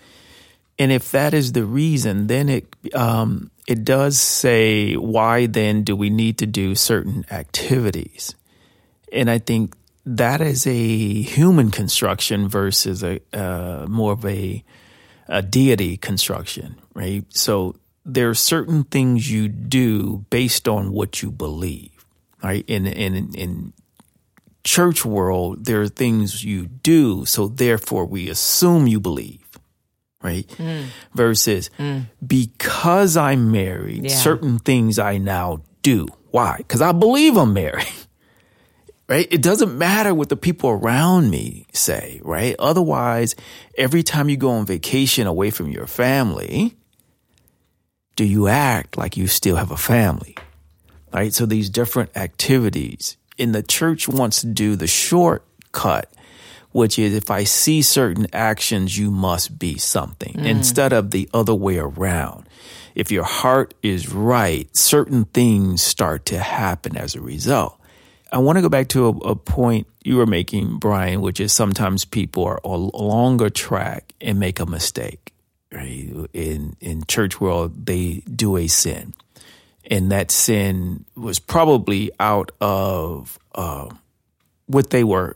And 0.78 0.92
if 0.92 1.12
that 1.12 1.34
is 1.34 1.54
the 1.54 1.66
reason, 1.66 2.28
then 2.28 2.50
it 2.50 2.68
um, 2.94 3.50
it 3.66 3.84
does 3.84 4.20
say 4.20 4.96
why 4.96 5.46
then 5.46 5.84
do 5.84 5.96
we 5.96 6.10
need 6.10 6.38
to 6.40 6.46
do 6.46 6.76
certain 6.76 7.26
activities? 7.32 8.36
And 9.12 9.30
I 9.30 9.40
think 9.40 9.76
that 10.06 10.42
is 10.42 10.68
a 10.68 11.22
human 11.22 11.72
construction 11.72 12.48
versus 12.48 13.04
a 13.04 13.20
uh, 13.34 13.86
more 13.88 14.12
of 14.12 14.26
a, 14.26 14.64
a 15.28 15.42
deity 15.42 15.98
construction, 15.98 16.76
right? 16.94 17.26
So 17.30 17.78
there 18.06 18.30
are 18.30 18.36
certain 18.36 18.84
things 18.84 19.32
you 19.32 19.48
do 19.48 20.26
based 20.30 20.68
on 20.68 20.92
what 20.92 21.24
you 21.24 21.32
believe, 21.32 22.06
right? 22.44 22.66
In 22.68 22.86
in 22.86 23.34
in 23.34 23.74
church 24.66 25.06
world, 25.06 25.64
there 25.64 25.82
are 25.82 25.88
things 25.88 26.44
you 26.44 26.66
do, 26.66 27.24
so 27.26 27.48
therefore 27.48 28.06
we 28.06 28.30
assume 28.30 28.88
you 28.88 29.00
believe 29.00 29.40
right? 30.26 30.48
Mm. 30.58 30.86
Versus 31.14 31.70
mm. 31.78 32.08
because 32.26 33.16
I'm 33.16 33.52
married, 33.52 34.06
yeah. 34.06 34.16
certain 34.16 34.58
things 34.58 34.98
I 34.98 35.20
now 35.20 35.62
do. 35.84 36.08
Why? 36.32 36.58
Because 36.58 36.82
I 36.82 36.94
believe 36.94 37.38
I'm 37.38 37.54
married. 37.54 37.88
right? 39.08 39.28
It 39.30 39.44
doesn't 39.44 39.78
matter 39.78 40.16
what 40.16 40.30
the 40.30 40.36
people 40.36 40.72
around 40.72 41.30
me 41.30 41.68
say, 41.74 42.20
right? 42.24 42.56
Otherwise, 42.58 43.36
every 43.78 44.02
time 44.02 44.28
you 44.28 44.36
go 44.36 44.50
on 44.50 44.66
vacation 44.66 45.28
away 45.28 45.52
from 45.52 45.70
your 45.70 45.86
family, 45.86 46.76
do 48.16 48.26
you 48.26 48.48
act 48.48 48.98
like 48.98 49.16
you 49.16 49.28
still 49.28 49.58
have 49.58 49.70
a 49.70 49.78
family? 49.78 50.36
Right? 51.14 51.34
So 51.34 51.46
these 51.46 51.70
different 51.70 52.18
activities 52.18 53.16
in 53.38 53.52
the 53.52 53.64
church 53.64 54.08
wants 54.08 54.42
to 54.42 54.48
do 54.48 54.76
the 54.76 54.88
shortcut 54.88 56.10
which 56.76 57.00
is 57.00 57.16
if 57.16 57.32
I 57.32 57.46
see 57.46 57.82
certain 57.82 58.28
actions, 58.34 58.98
you 58.98 59.10
must 59.10 59.58
be 59.58 59.78
something 59.78 60.34
mm. 60.34 60.46
instead 60.46 60.92
of 60.92 61.12
the 61.12 61.30
other 61.34 61.56
way 61.56 61.78
around. 61.78 62.50
If 62.96 63.14
your 63.14 63.24
heart 63.24 63.74
is 63.82 64.10
right, 64.10 64.68
certain 64.76 65.24
things 65.24 65.82
start 65.82 66.26
to 66.26 66.38
happen 66.38 66.98
as 66.98 67.16
a 67.16 67.22
result. 67.22 67.80
I 68.30 68.40
want 68.40 68.58
to 68.58 68.62
go 68.62 68.68
back 68.68 68.90
to 68.90 69.06
a, 69.06 69.10
a 69.20 69.36
point 69.38 69.88
you 70.04 70.18
were 70.18 70.26
making, 70.26 70.80
Brian, 70.80 71.22
which 71.22 71.40
is 71.40 71.54
sometimes 71.54 72.04
people 72.04 72.44
are 72.44 72.60
along 72.66 73.42
a 73.42 73.50
track 73.50 74.12
and 74.20 74.38
make 74.38 74.60
a 74.60 74.66
mistake. 74.66 75.32
Right? 75.72 76.28
In 76.34 76.76
in 76.82 77.06
church 77.08 77.40
world, 77.40 77.86
they 77.86 78.22
do 78.30 78.58
a 78.58 78.68
sin, 78.68 79.14
and 79.90 80.12
that 80.12 80.32
sin 80.32 81.06
was 81.16 81.40
probably 81.40 82.12
out 82.20 82.52
of 82.60 83.40
uh, 83.54 83.90
what 84.68 84.90
they 84.90 85.04
were 85.04 85.36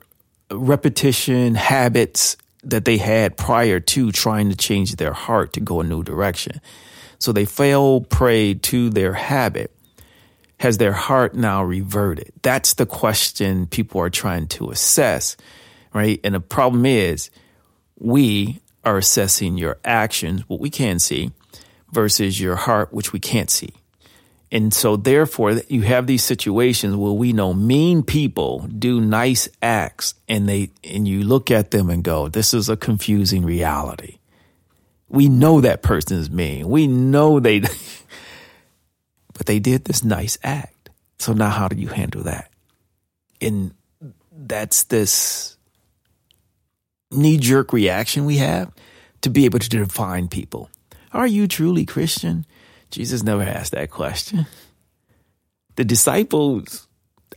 repetition, 0.52 1.56
habits 1.56 2.38
that 2.64 2.86
they 2.86 2.98
had 2.98 3.38
prior 3.38 3.80
to 3.80 4.12
trying 4.12 4.50
to 4.50 4.56
change 4.56 4.96
their 4.96 5.14
heart 5.14 5.54
to 5.54 5.60
go 5.60 5.80
a 5.80 5.84
new 5.84 6.04
direction. 6.04 6.60
So 7.20 7.32
they 7.32 7.46
fell 7.46 8.02
prey 8.02 8.54
to 8.56 8.90
their 8.90 9.14
habit. 9.14 9.72
Has 10.60 10.78
their 10.78 10.92
heart 10.92 11.36
now 11.36 11.64
reverted? 11.64 12.34
That's 12.42 12.74
the 12.74 12.86
question 12.86 13.68
people 13.68 14.02
are 14.02 14.10
trying 14.10 14.48
to 14.48 14.72
assess, 14.72 15.38
right? 15.94 16.20
And 16.24 16.36
the 16.36 16.42
problem 16.42 16.86
is 16.86 17.30
we 17.98 18.60
are 18.84 18.98
assessing 18.98 19.58
your 19.58 19.78
actions, 19.86 20.48
what 20.50 20.60
we 20.60 20.70
can 20.70 21.00
see, 21.00 21.32
versus 21.92 22.42
your 22.42 22.56
heart, 22.56 22.94
which 22.94 23.14
we 23.14 23.20
can't 23.20 23.50
see. 23.50 23.74
And 24.52 24.74
so 24.74 24.96
therefore 24.96 25.62
you 25.68 25.82
have 25.84 26.08
these 26.08 26.24
situations 26.24 26.96
where 26.96 27.12
we 27.12 27.34
know 27.34 27.54
mean 27.54 28.02
people 28.02 28.68
do 28.68 29.00
nice 29.00 29.48
acts 29.62 30.16
and 30.28 30.50
they 30.50 30.72
and 30.84 31.08
you 31.08 31.24
look 31.24 31.52
at 31.52 31.72
them 31.72 31.90
and 31.90 32.04
go, 32.04 32.30
this 32.30 32.54
is 32.54 32.68
a 32.68 32.76
confusing 32.76 33.46
reality. 33.46 34.18
We 35.08 35.30
know 35.30 35.62
that 35.62 35.84
person 35.84 36.18
is 36.18 36.32
mean. 36.32 36.68
We 36.68 36.88
know 36.88 37.40
they 37.40 37.60
but 39.34 39.46
they 39.46 39.60
did 39.60 39.86
this 39.86 40.04
nice 40.04 40.38
act. 40.44 40.90
So 41.20 41.34
now 41.34 41.50
how 41.50 41.68
do 41.68 41.76
you 41.76 41.90
handle 41.90 42.24
that? 42.24 42.50
And 43.40 43.74
that's 44.32 44.84
this 44.86 45.58
knee 47.12 47.38
jerk 47.38 47.72
reaction 47.72 48.26
we 48.26 48.38
have 48.38 48.72
to 49.22 49.30
be 49.30 49.46
able 49.46 49.60
to 49.60 49.70
define 49.70 50.28
people. 50.28 50.70
Are 51.12 51.28
you 51.28 51.48
truly 51.48 51.86
Christian? 51.86 52.46
Jesus 52.92 53.24
never 53.24 53.44
asked 53.44 53.72
that 53.74 53.92
question. 53.92 54.46
The 55.76 55.86
disciples, 55.86 56.88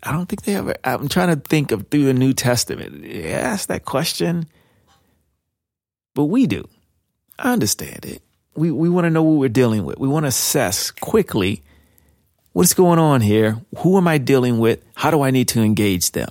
I 0.03 0.13
don't 0.13 0.27
think 0.27 0.43
they 0.43 0.57
ever, 0.57 0.75
I'm 0.85 1.09
trying 1.09 1.29
to 1.29 1.41
think 1.41 1.71
of 1.71 1.89
through 1.89 2.05
the 2.05 2.15
New 2.15 2.33
Testament, 2.33 3.03
they 3.03 3.33
asked 3.33 3.69
that 3.69 3.85
question, 3.85 4.47
but 6.15 6.25
we 6.25 6.47
do. 6.47 6.69
I 7.39 7.53
understand 7.53 8.05
it. 8.05 8.23
We, 8.55 8.71
we 8.71 8.89
want 8.89 9.05
to 9.05 9.11
know 9.11 9.23
what 9.23 9.39
we're 9.39 9.49
dealing 9.49 9.85
with. 9.85 9.99
We 9.99 10.09
want 10.09 10.25
to 10.25 10.29
assess 10.29 10.91
quickly 10.91 11.63
what's 12.53 12.75
going 12.75 12.99
on 12.99 13.21
here? 13.21 13.61
Who 13.79 13.97
am 13.97 14.07
I 14.09 14.19
dealing 14.19 14.59
with? 14.59 14.83
How 14.95 15.11
do 15.11 15.23
I 15.23 15.31
need 15.31 15.49
to 15.49 15.63
engage 15.63 16.13
them? 16.13 16.29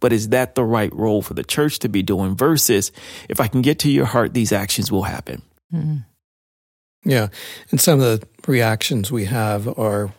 But 0.00 0.12
is 0.12 0.30
that 0.30 0.54
the 0.54 0.64
right 0.64 0.94
role 0.94 1.20
for 1.20 1.34
the 1.34 1.44
church 1.44 1.78
to 1.80 1.88
be 1.88 2.02
doing 2.02 2.34
versus 2.34 2.90
if 3.28 3.40
I 3.40 3.48
can 3.48 3.60
get 3.60 3.78
to 3.80 3.90
your 3.90 4.06
heart, 4.06 4.32
these 4.32 4.52
actions 4.52 4.90
will 4.90 5.02
happen? 5.02 5.42
Mm-hmm. 5.72 5.96
Yeah. 7.04 7.28
And 7.70 7.80
some 7.80 8.00
of 8.00 8.20
the 8.20 8.26
reactions 8.46 9.10
we 9.10 9.24
have 9.26 9.66
are 9.78 10.12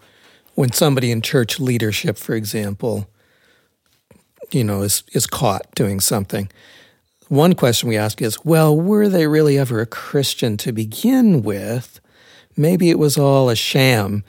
when 0.55 0.71
somebody 0.71 1.11
in 1.11 1.21
church 1.21 1.59
leadership, 1.59 2.17
for 2.17 2.33
example, 2.33 3.07
you 4.51 4.63
know, 4.63 4.81
is, 4.81 5.03
is 5.13 5.27
caught 5.27 5.73
doing 5.75 5.99
something. 5.99 6.49
One 7.29 7.53
question 7.53 7.87
we 7.87 7.97
ask 7.97 8.21
is, 8.21 8.43
well, 8.43 8.75
were 8.75 9.07
they 9.07 9.27
really 9.27 9.57
ever 9.57 9.79
a 9.79 9.85
Christian 9.85 10.57
to 10.57 10.73
begin 10.73 11.43
with? 11.43 12.01
Maybe 12.57 12.89
it 12.89 12.99
was 12.99 13.17
all 13.17 13.49
a 13.49 13.55
sham. 13.55 14.23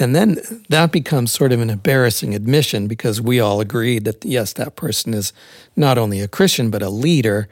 And 0.00 0.16
then 0.16 0.38
that 0.68 0.90
becomes 0.90 1.30
sort 1.30 1.52
of 1.52 1.60
an 1.60 1.70
embarrassing 1.70 2.34
admission 2.34 2.88
because 2.88 3.20
we 3.20 3.38
all 3.38 3.60
agreed 3.60 4.04
that, 4.04 4.24
yes, 4.24 4.54
that 4.54 4.74
person 4.74 5.14
is 5.14 5.32
not 5.76 5.98
only 5.98 6.20
a 6.20 6.28
Christian, 6.28 6.70
but 6.70 6.82
a 6.82 6.88
leader. 6.88 7.48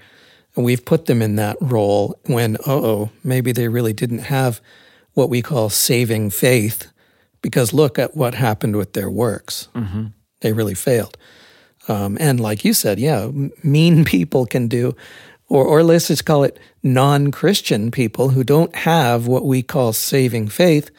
And 0.57 0.65
we've 0.65 0.85
put 0.85 1.07
them 1.07 1.23
in 1.23 1.37
that 1.37 1.57
role 1.61 2.19
when, 2.27 2.57
oh, 2.67 3.11
maybe 3.23 3.53
they 3.53 3.69
really 3.69 3.93
didn't 3.93 4.19
have 4.19 4.61
what 5.15 5.31
we 5.31 5.43
call 5.43 5.71
saving 5.71 6.31
faith 6.31 6.91
because 7.43 7.73
look 7.73 7.99
at 7.99 8.17
what 8.17 8.35
happened 8.35 8.77
with 8.77 8.93
their 8.93 9.11
works. 9.11 9.69
Mm-hmm. 9.75 10.07
They 10.41 10.53
really 10.53 10.75
failed. 10.75 11.17
Um, 11.89 12.17
and 12.21 12.41
like 12.41 12.65
you 12.65 12.75
said, 12.75 12.99
yeah, 12.99 13.31
mean 13.63 14.05
people 14.17 14.47
can 14.47 14.69
do, 14.69 14.97
or, 15.49 15.65
or 15.65 15.83
let's 15.83 16.09
just 16.09 16.25
call 16.25 16.45
it 16.45 16.59
non 16.83 17.31
Christian 17.31 17.91
people 17.91 18.31
who 18.31 18.45
don't 18.45 18.75
have 18.75 19.27
what 19.27 19.45
we 19.45 19.63
call 19.63 19.93
saving 19.93 20.49
faith 20.49 20.91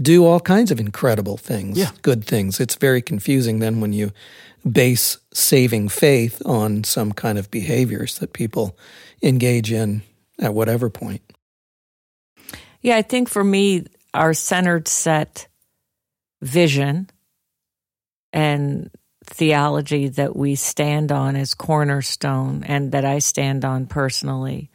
do 0.00 0.24
all 0.24 0.40
kinds 0.40 0.70
of 0.70 0.80
incredible 0.80 1.36
things, 1.36 1.78
yeah. 1.78 1.90
good 2.02 2.24
things. 2.24 2.60
It's 2.60 2.74
very 2.74 3.00
confusing 3.00 3.60
then 3.60 3.80
when 3.80 3.92
you 3.92 4.12
base 4.70 5.18
saving 5.32 5.88
faith 5.88 6.40
on 6.44 6.84
some 6.84 7.12
kind 7.12 7.38
of 7.38 7.50
behaviors 7.50 8.18
that 8.18 8.32
people 8.32 8.76
engage 9.22 9.72
in 9.72 10.02
at 10.40 10.54
whatever 10.54 10.90
point. 10.90 11.22
Yeah, 12.80 12.96
I 12.96 13.02
think 13.02 13.28
for 13.28 13.44
me, 13.44 13.86
our 14.12 14.34
centered 14.34 14.88
set 14.88 15.48
vision 16.42 17.10
and 18.32 18.90
theology 19.24 20.08
that 20.08 20.36
we 20.36 20.54
stand 20.54 21.10
on 21.10 21.36
as 21.36 21.54
cornerstone 21.54 22.62
and 22.64 22.92
that 22.92 23.04
I 23.04 23.20
stand 23.20 23.64
on 23.64 23.86
personally 23.86 24.70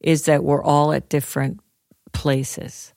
is 0.00 0.24
that 0.24 0.42
we're 0.42 0.62
all 0.62 0.92
at 0.92 1.08
different 1.08 1.60
places. 2.12 2.92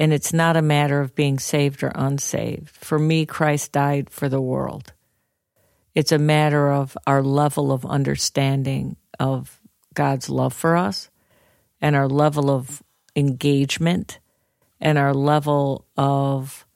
And 0.00 0.14
it's 0.14 0.32
not 0.32 0.56
a 0.56 0.62
matter 0.62 1.02
of 1.02 1.14
being 1.14 1.38
saved 1.38 1.82
or 1.82 1.92
unsaved. 1.94 2.70
For 2.70 2.98
me, 2.98 3.26
Christ 3.26 3.72
died 3.72 4.08
for 4.08 4.30
the 4.30 4.40
world. 4.40 4.94
It's 5.94 6.10
a 6.10 6.18
matter 6.18 6.72
of 6.72 6.96
our 7.06 7.22
level 7.22 7.70
of 7.70 7.84
understanding 7.84 8.96
of 9.18 9.60
God's 9.92 10.30
love 10.30 10.54
for 10.54 10.74
us 10.74 11.10
and 11.82 11.94
our 11.94 12.08
level 12.08 12.50
of 12.50 12.82
engagement 13.14 14.20
and 14.80 14.96
our 14.96 15.12
level 15.12 15.84
of 15.98 16.66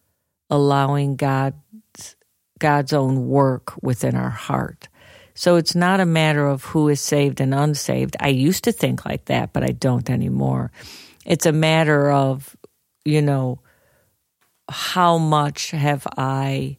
allowing 0.50 1.16
God's 1.16 2.16
God's 2.58 2.92
own 2.92 3.26
work 3.26 3.72
within 3.82 4.14
our 4.14 4.30
heart. 4.30 4.88
So 5.34 5.56
it's 5.56 5.74
not 5.74 5.98
a 5.98 6.06
matter 6.06 6.46
of 6.46 6.62
who 6.64 6.88
is 6.88 7.00
saved 7.00 7.40
and 7.40 7.54
unsaved. 7.54 8.16
I 8.20 8.28
used 8.28 8.64
to 8.64 8.72
think 8.72 9.06
like 9.06 9.24
that, 9.26 9.54
but 9.54 9.64
I 9.64 9.72
don't 9.72 10.10
anymore. 10.10 10.70
It's 11.24 11.46
a 11.46 11.52
matter 11.52 12.10
of 12.10 12.54
you 13.04 13.22
know, 13.22 13.60
how 14.68 15.18
much 15.18 15.70
have 15.72 16.06
I 16.16 16.78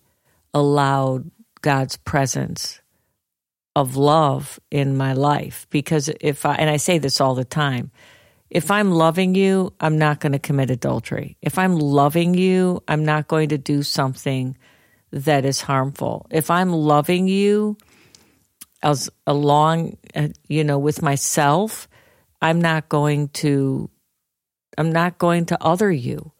allowed 0.53 1.29
God's 1.61 1.97
presence 1.97 2.81
of 3.75 3.95
love 3.95 4.59
in 4.71 4.97
my 4.97 5.13
life? 5.13 5.67
Because 5.69 6.09
if 6.21 6.45
I, 6.45 6.55
and 6.55 6.69
I 6.69 6.77
say 6.77 6.97
this 6.97 7.21
all 7.21 7.35
the 7.35 7.45
time, 7.45 7.91
if 8.49 8.71
I'm 8.71 8.91
loving 8.91 9.35
you, 9.35 9.73
I'm 9.79 9.97
not 9.97 10.19
going 10.19 10.31
to 10.31 10.39
commit 10.39 10.69
adultery. 10.69 11.37
If 11.41 11.57
I'm 11.57 11.77
loving 11.77 12.35
you, 12.35 12.83
I'm 12.87 13.03
not 13.03 13.27
going 13.27 13.49
to 13.49 13.57
do 13.57 13.83
something 13.83 14.57
that 15.11 15.45
is 15.45 15.61
harmful. 15.61 16.25
If 16.29 16.49
I'm 16.49 16.71
loving 16.71 17.27
you 17.27 17.77
as 18.83 19.09
along, 19.25 19.97
uh, 20.15 20.29
you 20.47 20.63
know, 20.63 20.77
with 20.77 21.01
myself, 21.01 21.87
I'm 22.41 22.61
not 22.61 22.87
going 22.89 23.29
to, 23.29 23.89
I'm 24.77 24.91
not 24.91 25.17
going 25.17 25.45
to 25.47 25.63
other 25.63 25.91
you, 25.91 26.31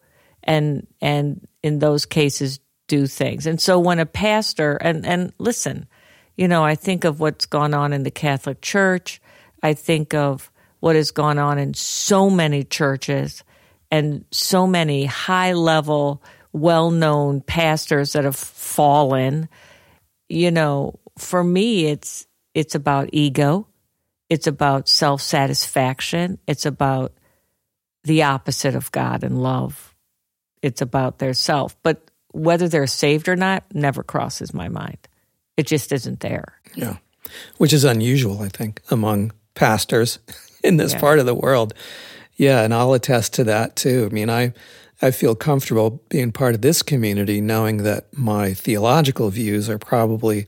and 0.42 0.86
and 1.00 1.46
in 1.62 1.78
those 1.78 2.06
cases 2.06 2.60
do 2.88 3.06
things. 3.06 3.46
And 3.46 3.60
so 3.60 3.78
when 3.78 3.98
a 3.98 4.06
pastor 4.06 4.76
and 4.76 5.04
and 5.06 5.32
listen, 5.38 5.86
you 6.36 6.48
know, 6.48 6.64
I 6.64 6.74
think 6.74 7.04
of 7.04 7.20
what's 7.20 7.46
gone 7.46 7.74
on 7.74 7.92
in 7.92 8.02
the 8.02 8.10
Catholic 8.10 8.60
Church. 8.60 9.20
I 9.62 9.74
think 9.74 10.14
of 10.14 10.50
what 10.80 10.96
has 10.96 11.10
gone 11.10 11.38
on 11.38 11.58
in 11.58 11.74
so 11.74 12.30
many 12.30 12.62
churches 12.62 13.42
and 13.90 14.24
so 14.30 14.66
many 14.66 15.06
high 15.06 15.54
level, 15.54 16.22
well 16.52 16.90
known 16.90 17.40
pastors 17.40 18.12
that 18.12 18.24
have 18.24 18.36
fallen. 18.36 19.48
You 20.28 20.50
know, 20.50 20.98
for 21.18 21.42
me, 21.42 21.86
it's, 21.86 22.26
it's 22.54 22.74
about 22.74 23.10
ego. 23.12 23.66
It's 24.28 24.46
about 24.46 24.88
self 24.88 25.22
satisfaction. 25.22 26.38
It's 26.46 26.66
about 26.66 27.12
the 28.06 28.22
opposite 28.22 28.74
of 28.74 28.90
God 28.92 29.22
and 29.22 29.42
love. 29.42 29.94
It's 30.62 30.80
about 30.80 31.18
their 31.18 31.34
self. 31.34 31.76
But 31.82 32.10
whether 32.32 32.68
they're 32.68 32.86
saved 32.86 33.28
or 33.28 33.36
not 33.36 33.64
never 33.72 34.02
crosses 34.02 34.52
my 34.52 34.68
mind. 34.68 34.98
It 35.56 35.66
just 35.66 35.90
isn't 35.92 36.20
there. 36.20 36.60
Yeah. 36.74 36.96
Which 37.56 37.72
is 37.72 37.84
unusual, 37.84 38.42
I 38.42 38.48
think, 38.48 38.82
among 38.90 39.32
pastors 39.54 40.18
in 40.64 40.76
this 40.76 40.92
yeah. 40.92 41.00
part 41.00 41.18
of 41.18 41.26
the 41.26 41.34
world. 41.34 41.74
Yeah, 42.36 42.62
and 42.62 42.74
I'll 42.74 42.92
attest 42.92 43.34
to 43.34 43.44
that 43.44 43.76
too. 43.76 44.06
I 44.10 44.14
mean, 44.14 44.28
I 44.28 44.52
I 45.02 45.10
feel 45.10 45.34
comfortable 45.34 46.02
being 46.08 46.32
part 46.32 46.54
of 46.54 46.62
this 46.62 46.82
community 46.82 47.40
knowing 47.40 47.78
that 47.78 48.06
my 48.16 48.54
theological 48.54 49.30
views 49.30 49.68
are 49.68 49.78
probably 49.78 50.46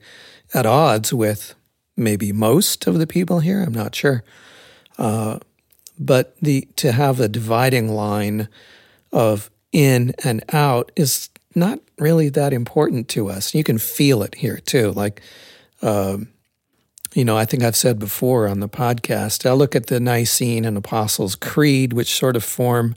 at 0.55 0.67
odds 0.67 1.13
with 1.13 1.55
maybe 1.97 2.33
most 2.33 2.87
of 2.87 2.99
the 2.99 3.07
people 3.07 3.41
here. 3.41 3.63
I'm 3.63 3.75
not 3.75 3.95
sure. 3.95 4.23
Uh, 4.99 5.39
but 5.99 6.37
the 6.41 6.69
to 6.77 6.93
have 6.93 7.21
a 7.21 7.29
dividing 7.29 7.89
line 7.89 8.49
of 9.13 9.51
in 9.73 10.15
and 10.25 10.45
out 10.53 10.93
is 10.97 11.29
not 11.55 11.81
really 11.99 12.29
that 12.31 12.53
important 12.53 13.09
to 13.09 13.29
us. 13.29 13.55
You 13.55 13.65
can 13.65 13.79
feel 13.79 14.23
it 14.23 14.37
here 14.37 14.59
too. 14.59 14.93
Like, 14.93 15.21
um, 15.83 16.29
you 17.15 17.25
know, 17.25 17.37
I 17.37 17.45
think 17.45 17.63
I've 17.63 17.77
said 17.77 17.99
before 17.99 18.47
on 18.47 18.61
the 18.61 18.69
podcast, 18.69 19.49
I 19.49 19.53
look 19.53 19.75
at 19.75 19.87
the 19.87 19.99
Nicene 19.99 20.65
and 20.65 20.77
Apostles' 20.77 21.35
Creed, 21.35 21.93
which 21.93 22.15
sort 22.15 22.37
of 22.37 22.45
form 22.45 22.95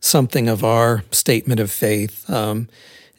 something 0.00 0.48
of 0.48 0.64
our 0.64 1.04
statement 1.10 1.60
of 1.60 1.70
faith. 1.70 2.28
Um, 2.28 2.68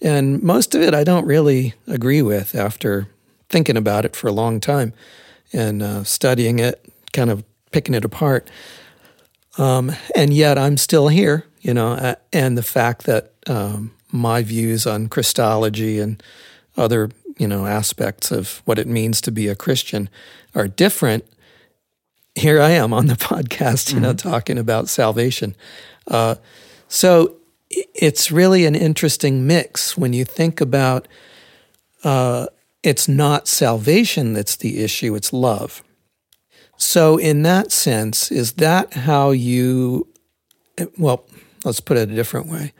and 0.02 0.42
most 0.42 0.76
of 0.76 0.82
it 0.82 0.94
I 0.94 1.04
don't 1.04 1.26
really 1.26 1.74
agree 1.88 2.22
with 2.22 2.56
after 2.56 3.08
thinking 3.50 3.78
about 3.78 4.06
it 4.06 4.16
for 4.16 4.28
a 4.28 4.34
long 4.34 4.60
time 4.60 4.94
and 5.52 5.82
uh, 5.82 6.04
studying 6.04 6.60
it, 6.60 6.86
kind 7.12 7.30
of 7.30 7.44
picking 7.72 7.96
it 7.96 8.06
apart. 8.06 8.50
Um, 9.60 9.92
and 10.16 10.34
yet 10.34 10.58
I'm 10.58 10.78
still 10.78 11.10
here, 11.10 11.46
you 11.60 11.74
know, 11.74 12.16
and 12.32 12.58
the 12.58 12.64
fact 12.64 13.04
that 13.04 13.34
um, 13.46 13.92
my 14.12 14.42
views 14.42 14.88
on 14.88 15.10
Christology 15.10 16.00
and 16.00 16.24
other 16.78 17.10
you 17.38 17.48
know 17.48 17.66
aspects 17.66 18.32
of 18.32 18.62
what 18.66 18.80
it 18.80 18.88
means 18.88 19.22
to 19.22 19.32
be 19.32 19.48
a 19.48 19.56
Christian 19.56 20.10
are 20.56 20.68
different. 20.68 21.26
Here 22.36 22.62
I 22.62 22.72
am 22.72 22.94
on 22.94 23.08
the 23.08 23.14
podcast, 23.32 23.90
you 23.90 23.96
mm-hmm. 23.96 24.04
know, 24.04 24.14
talking 24.14 24.58
about 24.58 24.88
salvation. 24.88 25.56
Uh, 26.08 26.36
so 26.88 27.36
it's 27.70 28.32
really 28.32 28.66
an 28.66 28.76
interesting 28.76 29.46
mix 29.46 29.98
when 29.98 30.14
you 30.14 30.26
think 30.26 30.62
about 30.62 31.08
uh, 32.04 32.48
it's 32.82 33.08
not 33.08 33.48
salvation 33.48 34.34
that's 34.34 34.56
the 34.56 34.84
issue; 34.84 35.16
it's 35.16 35.34
love. 35.34 35.84
So, 36.80 37.18
in 37.18 37.42
that 37.44 37.74
sense, 37.74 38.32
is 38.32 38.54
that 38.54 38.94
how 38.94 39.32
you? 39.32 40.08
Well, 40.98 41.26
let's 41.66 41.82
put 41.82 41.98
it 41.98 42.10
a 42.10 42.16
different 42.16 42.48
way. 42.48 42.74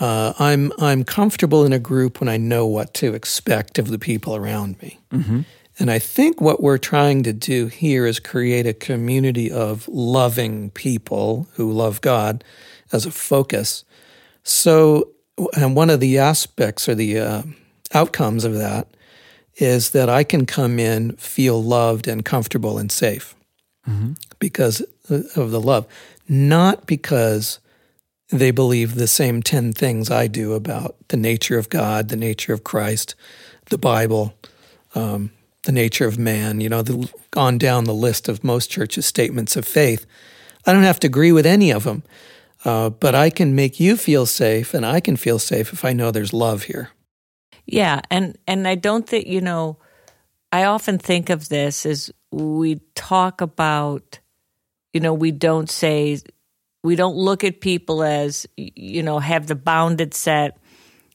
Uh, 0.00 0.32
I'm 0.38 0.72
I'm 0.78 1.04
comfortable 1.04 1.66
in 1.66 1.74
a 1.74 1.78
group 1.78 2.20
when 2.20 2.30
I 2.30 2.38
know 2.38 2.66
what 2.66 2.94
to 2.94 3.12
expect 3.12 3.78
of 3.78 3.88
the 3.88 3.98
people 3.98 4.34
around 4.34 4.80
me. 4.80 4.98
Mm-hmm. 5.12 5.40
And 5.78 5.90
I 5.90 5.98
think 5.98 6.40
what 6.40 6.62
we're 6.62 6.78
trying 6.78 7.22
to 7.24 7.34
do 7.34 7.66
here 7.66 8.06
is 8.06 8.20
create 8.20 8.66
a 8.66 8.72
community 8.72 9.50
of 9.50 9.86
loving 9.88 10.70
people 10.70 11.46
who 11.54 11.70
love 11.70 12.00
God 12.00 12.42
as 12.90 13.04
a 13.04 13.10
focus. 13.10 13.84
So, 14.42 15.10
and 15.56 15.76
one 15.76 15.90
of 15.90 16.00
the 16.00 16.18
aspects 16.18 16.88
or 16.88 16.94
the 16.94 17.18
uh, 17.18 17.42
outcomes 17.92 18.44
of 18.44 18.54
that 18.54 18.88
is 19.60 19.90
that 19.90 20.08
I 20.08 20.24
can 20.24 20.46
come 20.46 20.78
in, 20.78 21.12
feel 21.16 21.62
loved 21.62 22.08
and 22.08 22.24
comfortable 22.24 22.78
and 22.78 22.90
safe 22.90 23.34
mm-hmm. 23.88 24.12
because 24.38 24.80
of 25.08 25.50
the 25.50 25.60
love, 25.60 25.86
not 26.28 26.86
because 26.86 27.58
they 28.30 28.50
believe 28.50 28.94
the 28.94 29.08
same 29.08 29.42
10 29.42 29.72
things 29.72 30.10
I 30.10 30.28
do 30.28 30.52
about 30.52 30.96
the 31.08 31.16
nature 31.16 31.58
of 31.58 31.68
God, 31.68 32.08
the 32.08 32.16
nature 32.16 32.52
of 32.52 32.64
Christ, 32.64 33.14
the 33.66 33.78
Bible, 33.78 34.34
um, 34.94 35.30
the 35.64 35.72
nature 35.72 36.06
of 36.06 36.18
man, 36.18 36.60
you 36.60 36.68
know, 36.68 36.82
the, 36.82 37.12
on 37.36 37.58
down 37.58 37.84
the 37.84 37.94
list 37.94 38.28
of 38.28 38.44
most 38.44 38.70
churches' 38.70 39.06
statements 39.06 39.56
of 39.56 39.64
faith. 39.64 40.06
I 40.66 40.72
don't 40.72 40.84
have 40.84 41.00
to 41.00 41.06
agree 41.06 41.32
with 41.32 41.46
any 41.46 41.70
of 41.70 41.84
them, 41.84 42.02
uh, 42.64 42.90
but 42.90 43.14
I 43.14 43.30
can 43.30 43.54
make 43.54 43.80
you 43.80 43.96
feel 43.96 44.26
safe, 44.26 44.74
and 44.74 44.86
I 44.86 45.00
can 45.00 45.16
feel 45.16 45.38
safe 45.38 45.72
if 45.72 45.84
I 45.84 45.92
know 45.92 46.10
there's 46.10 46.32
love 46.32 46.64
here. 46.64 46.90
Yeah, 47.72 48.00
and 48.10 48.36
and 48.48 48.66
I 48.66 48.74
don't 48.74 49.08
think 49.08 49.28
you 49.28 49.40
know. 49.40 49.78
I 50.52 50.64
often 50.64 50.98
think 50.98 51.30
of 51.30 51.48
this 51.48 51.86
as 51.86 52.10
we 52.32 52.80
talk 52.96 53.40
about, 53.40 54.18
you 54.92 54.98
know, 54.98 55.14
we 55.14 55.30
don't 55.30 55.70
say 55.70 56.18
we 56.82 56.96
don't 56.96 57.14
look 57.14 57.44
at 57.44 57.60
people 57.60 58.02
as, 58.02 58.48
you 58.56 59.04
know, 59.04 59.20
have 59.20 59.46
the 59.46 59.54
bounded 59.54 60.14
set. 60.14 60.58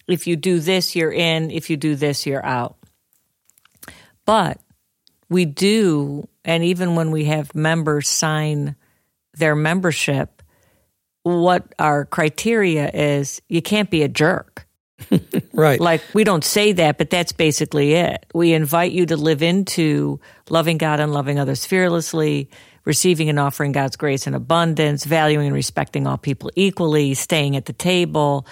If 0.07 0.27
you 0.27 0.37
do 0.37 0.59
this, 0.59 0.95
you're 0.95 1.11
in. 1.11 1.51
If 1.51 1.69
you 1.69 1.75
do 1.75 1.95
this, 1.95 2.25
you're 2.25 2.45
out. 2.45 2.77
But 4.25 4.61
we 5.29 5.43
do, 5.43 6.29
and 6.45 6.63
even 6.63 6.95
when 6.95 7.11
we 7.11 7.25
have 7.25 7.53
members 7.53 8.07
sign 8.07 8.77
their 9.33 9.55
membership, 9.55 10.41
what 11.23 11.75
our 11.79 12.05
criteria 12.05 12.89
is 12.93 13.41
you 13.49 13.61
can't 13.61 13.89
be 13.89 14.03
a 14.03 14.07
jerk. 14.07 14.64
right. 15.53 15.79
Like 15.79 16.01
we 16.13 16.23
don't 16.23 16.43
say 16.43 16.71
that, 16.73 16.97
but 16.97 17.09
that's 17.09 17.31
basically 17.31 17.93
it. 17.93 18.25
We 18.33 18.53
invite 18.53 18.91
you 18.91 19.05
to 19.07 19.17
live 19.17 19.41
into 19.41 20.19
loving 20.49 20.77
God 20.77 20.99
and 20.99 21.11
loving 21.11 21.39
others 21.39 21.65
fearlessly, 21.65 22.49
receiving 22.85 23.29
and 23.29 23.39
offering 23.39 23.71
God's 23.71 23.97
grace 23.97 24.27
in 24.27 24.33
abundance, 24.33 25.03
valuing 25.05 25.47
and 25.47 25.55
respecting 25.55 26.07
all 26.07 26.17
people 26.17 26.51
equally, 26.55 27.13
staying 27.13 27.55
at 27.55 27.65
the 27.65 27.73
table, 27.73 28.47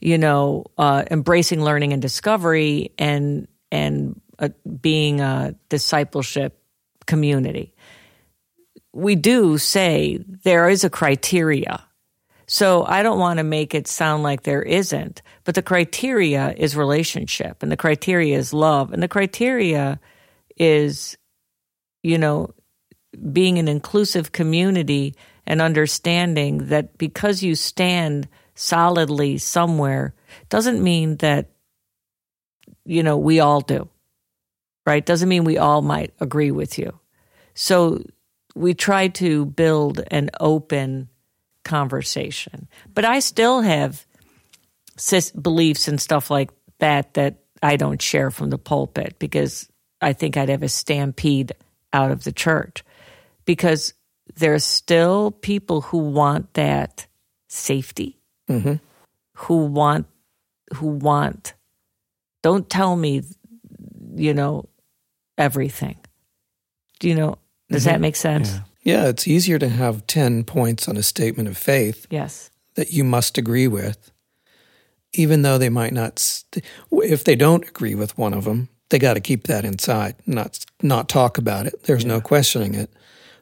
you 0.00 0.18
know, 0.18 0.66
uh, 0.76 1.04
embracing 1.10 1.62
learning 1.62 1.92
and 1.92 2.00
discovery, 2.00 2.92
and 2.98 3.48
and 3.72 4.20
uh, 4.38 4.50
being 4.80 5.20
a 5.20 5.54
discipleship 5.68 6.62
community. 7.06 7.74
We 8.92 9.16
do 9.16 9.58
say 9.58 10.18
there 10.44 10.68
is 10.68 10.84
a 10.84 10.90
criteria. 10.90 11.84
So 12.48 12.84
I 12.84 13.02
don't 13.02 13.18
want 13.18 13.38
to 13.38 13.44
make 13.44 13.74
it 13.74 13.86
sound 13.86 14.22
like 14.22 14.42
there 14.42 14.62
isn't, 14.62 15.22
but 15.44 15.54
the 15.54 15.62
criteria 15.62 16.52
is 16.56 16.74
relationship 16.74 17.62
and 17.62 17.70
the 17.70 17.76
criteria 17.76 18.36
is 18.36 18.52
love 18.52 18.92
and 18.92 19.02
the 19.02 19.08
criteria 19.08 20.00
is, 20.56 21.16
you 22.02 22.18
know, 22.18 22.50
being 23.32 23.58
an 23.58 23.68
inclusive 23.68 24.32
community 24.32 25.14
and 25.46 25.62
understanding 25.62 26.66
that 26.68 26.98
because 26.98 27.42
you 27.42 27.54
stand 27.54 28.28
solidly 28.54 29.38
somewhere 29.38 30.14
doesn't 30.48 30.82
mean 30.82 31.16
that 31.18 31.50
you 32.84 33.02
know 33.02 33.16
we 33.16 33.38
all 33.38 33.60
do 33.60 33.88
right? 34.88 35.04
Doesn't 35.04 35.28
mean 35.28 35.44
we 35.44 35.58
all 35.58 35.82
might 35.82 36.14
agree 36.18 36.50
with 36.50 36.78
you. 36.78 36.98
So 37.52 38.02
we 38.54 38.72
try 38.72 39.08
to 39.08 39.44
build 39.44 40.00
an 40.10 40.30
open 40.40 41.10
conversation 41.68 42.66
but 42.94 43.04
i 43.04 43.20
still 43.20 43.60
have 43.60 44.06
beliefs 45.40 45.86
and 45.86 46.00
stuff 46.00 46.30
like 46.30 46.50
that 46.78 47.14
that 47.14 47.36
i 47.62 47.76
don't 47.76 48.02
share 48.02 48.30
from 48.30 48.50
the 48.50 48.58
pulpit 48.58 49.18
because 49.18 49.68
i 50.00 50.12
think 50.12 50.36
i'd 50.36 50.48
have 50.48 50.62
a 50.62 50.68
stampede 50.68 51.52
out 51.92 52.10
of 52.10 52.24
the 52.24 52.32
church 52.32 52.82
because 53.44 53.94
there's 54.36 54.64
still 54.64 55.30
people 55.30 55.80
who 55.80 55.98
want 55.98 56.54
that 56.54 57.06
safety, 57.48 58.18
mm-hmm. 58.48 58.74
who 59.34 59.66
want, 59.66 60.06
who 60.74 60.88
want, 60.88 61.54
don't 62.42 62.68
tell 62.68 62.94
me, 62.94 63.22
you 64.14 64.34
know, 64.34 64.68
everything. 65.36 65.96
Do 67.00 67.08
you 67.08 67.14
know, 67.14 67.38
does 67.70 67.84
mm-hmm. 67.84 67.92
that 67.92 68.00
make 68.00 68.16
sense? 68.16 68.52
Yeah. 68.52 68.60
Yeah, 68.88 69.08
it's 69.08 69.28
easier 69.28 69.58
to 69.58 69.68
have 69.68 70.06
10 70.06 70.44
points 70.44 70.88
on 70.88 70.96
a 70.96 71.02
statement 71.02 71.46
of 71.46 71.58
faith 71.58 72.06
Yes. 72.08 72.48
that 72.74 72.90
you 72.90 73.04
must 73.04 73.36
agree 73.36 73.68
with, 73.68 74.10
even 75.12 75.42
though 75.42 75.58
they 75.58 75.68
might 75.68 75.92
not, 75.92 76.18
st- 76.18 76.64
if 76.90 77.22
they 77.22 77.36
don't 77.36 77.68
agree 77.68 77.94
with 77.94 78.16
one 78.16 78.32
of 78.32 78.44
them, 78.44 78.70
they 78.88 78.98
got 78.98 79.12
to 79.14 79.20
keep 79.20 79.46
that 79.46 79.66
inside, 79.66 80.14
not, 80.24 80.64
not 80.82 81.06
talk 81.10 81.36
about 81.36 81.66
it. 81.66 81.82
There's 81.82 82.06
no 82.06 82.18
questioning 82.22 82.74
it. 82.74 82.88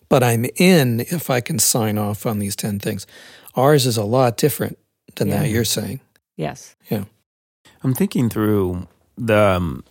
But 0.09 0.25
I'm 0.25 0.47
in 0.57 1.01
if 1.01 1.31
I 1.31 1.41
can 1.41 1.61
sign 1.61 1.97
off 1.97 2.27
on 2.27 2.41
these 2.41 2.57
10 2.57 2.81
things. 2.81 3.07
Ours 3.55 3.87
is 3.87 3.97
a 3.97 4.05
lot 4.05 4.37
different 4.37 4.79
than 5.15 5.29
that 5.31 5.49
you're 5.49 5.65
saying. 5.65 6.01
Yes. 6.37 6.75
Yeah. 6.91 7.05
I'm 7.85 7.95
thinking 7.95 8.29
through 8.31 8.89
the 9.17 9.39
um, 9.39 9.85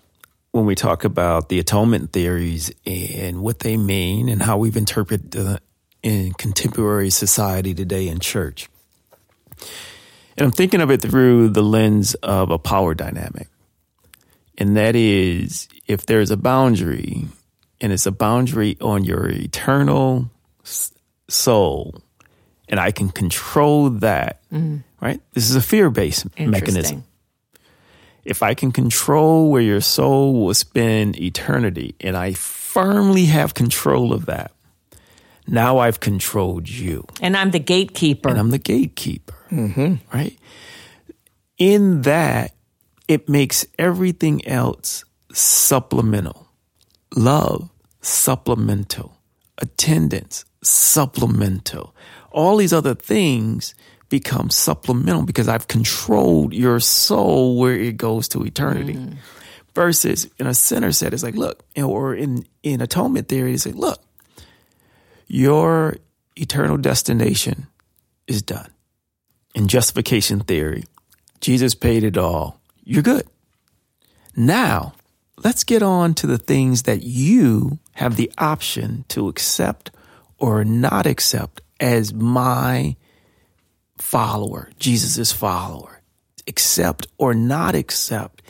when 0.56 0.66
we 0.66 0.74
talk 0.74 1.04
about 1.04 1.50
the 1.50 1.60
atonement 1.60 2.14
theories 2.14 2.72
and 2.86 3.42
what 3.42 3.60
they 3.60 3.76
mean 3.76 4.30
and 4.30 4.42
how 4.42 4.58
we've 4.58 4.78
interpreted 4.78 5.36
uh, 5.36 5.58
in 6.02 6.32
contemporary 6.32 7.10
society 7.10 7.74
today 7.74 8.08
in 8.08 8.20
church. 8.20 8.70
And 10.38 10.46
I'm 10.46 10.52
thinking 10.52 10.80
of 10.80 10.90
it 10.92 11.02
through 11.02 11.50
the 11.50 11.62
lens 11.62 12.14
of 12.24 12.52
a 12.52 12.58
power 12.58 12.96
dynamic. 12.96 13.50
And 14.58 14.78
that 14.78 14.96
is 14.96 15.68
if 15.88 16.06
there's 16.06 16.32
a 16.32 16.38
boundary 16.38 17.26
and 17.82 17.92
it's 17.92 18.06
a 18.06 18.12
boundary 18.14 18.78
on 18.80 19.04
your 19.04 19.28
eternal 19.28 20.32
soul 21.28 22.02
and 22.70 22.80
I 22.80 22.92
can 22.92 23.10
control 23.10 23.90
that, 23.90 24.40
right? 25.02 25.20
This 25.34 25.50
is 25.50 25.58
a 25.58 25.62
fear-based 25.62 26.28
mechanism 26.40 26.56
Interesting. 26.78 27.04
If 28.26 28.42
I 28.44 28.54
can 28.54 28.72
control 28.72 29.50
where 29.50 29.62
your 29.62 29.82
soul 29.82 30.34
will 30.34 30.54
spend 30.54 31.20
eternity 31.20 31.96
and 32.02 32.18
I 32.18 32.34
firmly 32.34 33.26
have 33.26 33.54
control 33.54 34.12
of 34.12 34.26
that, 34.26 34.52
now 35.48 35.78
I've 35.78 36.00
controlled 36.00 36.68
you 36.68 37.06
And 37.22 37.38
I'm 37.38 37.52
the 37.52 37.60
gatekeeper. 37.60 38.30
and 38.30 38.40
I'm 38.40 38.50
the 38.50 38.58
gatekeeper, 38.58 39.36
mm-hmm. 39.52 39.96
right? 40.14 40.38
In 41.58 42.02
that, 42.02 42.56
it 43.08 43.30
makes 43.30 43.66
everything 43.78 44.46
else 44.48 45.06
supplemental. 45.32 46.48
Love, 47.16 47.70
supplemental. 48.02 49.18
Attendance, 49.60 50.44
supplemental. 50.64 51.96
All 52.32 52.58
these 52.58 52.74
other 52.74 52.96
things 52.96 53.76
become 54.20 54.50
supplemental 54.50 55.24
because 55.24 55.50
I've 55.50 55.68
controlled 55.68 56.54
your 56.54 56.80
soul 56.80 57.60
where 57.60 57.76
it 57.76 57.98
goes 57.98 58.30
to 58.30 58.46
eternity. 58.46 58.94
Mm. 58.94 59.18
Versus 59.74 60.30
in 60.40 60.48
a 60.48 60.54
centered 60.54 60.94
set, 60.94 61.14
it's 61.14 61.22
like, 61.22 61.36
look, 61.36 61.66
or 61.76 62.16
in, 62.16 62.46
in 62.64 62.80
atonement 62.80 63.28
theory, 63.28 63.54
it's 63.54 63.66
like, 63.66 63.76
look, 63.76 64.02
your 65.28 65.98
eternal 66.38 66.78
destination 66.78 67.68
is 68.26 68.42
done. 68.42 68.72
In 69.54 69.68
justification 69.68 70.40
theory, 70.40 70.86
Jesus 71.42 71.76
paid 71.76 72.06
it 72.06 72.18
all. 72.18 72.62
You're 72.86 73.04
good. 73.04 73.28
Now, 74.34 74.94
let's 75.44 75.66
get 75.66 75.84
on 75.84 76.14
to 76.16 76.28
the 76.28 76.38
things 76.38 76.84
that 76.84 77.04
you 77.04 77.80
have 77.96 78.16
the 78.16 78.32
option 78.38 79.04
to 79.10 79.28
accept 79.28 79.92
or 80.38 80.64
not 80.64 81.06
accept 81.06 81.60
as 81.82 82.14
my 82.14 82.96
follower, 83.98 84.72
Jesus' 84.80 85.32
follower. 85.32 86.02
Accept 86.48 87.08
or 87.18 87.34
not 87.34 87.76
accept 87.76 88.42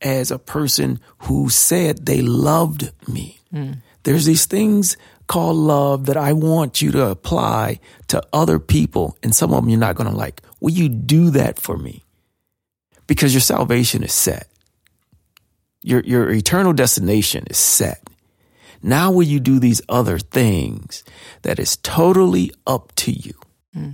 as 0.00 0.30
a 0.30 0.38
person 0.38 1.00
who 1.20 1.48
said 1.48 2.04
they 2.06 2.20
loved 2.20 2.92
me. 3.08 3.38
Hmm. 3.50 3.72
There's 4.02 4.26
these 4.26 4.46
things 4.46 4.96
called 5.26 5.56
love 5.56 6.06
that 6.06 6.16
I 6.16 6.32
want 6.32 6.80
you 6.80 6.90
to 6.92 7.06
apply 7.06 7.80
to 8.08 8.22
other 8.32 8.58
people, 8.58 9.16
and 9.22 9.34
some 9.34 9.52
of 9.52 9.62
them 9.62 9.68
you're 9.68 9.78
not 9.78 9.96
going 9.96 10.10
to 10.10 10.16
like. 10.16 10.42
Will 10.60 10.72
you 10.72 10.88
do 10.88 11.30
that 11.30 11.58
for 11.58 11.76
me? 11.76 12.04
Because 13.06 13.34
your 13.34 13.40
salvation 13.40 14.02
is 14.02 14.12
set. 14.12 14.48
Your, 15.82 16.00
your 16.00 16.30
eternal 16.30 16.72
destination 16.72 17.44
is 17.48 17.58
set. 17.58 18.02
Now, 18.82 19.10
will 19.10 19.24
you 19.24 19.40
do 19.40 19.58
these 19.58 19.82
other 19.88 20.18
things 20.18 21.02
that 21.42 21.58
is 21.58 21.76
totally 21.76 22.52
up 22.66 22.94
to 22.96 23.12
you? 23.12 23.34
Hmm. 23.72 23.90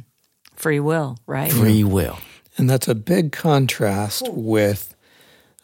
Free 0.56 0.80
will, 0.80 1.18
right? 1.26 1.52
Free 1.52 1.84
will. 1.84 2.18
And 2.56 2.70
that's 2.70 2.88
a 2.88 2.94
big 2.94 3.32
contrast 3.32 4.28
with 4.30 4.94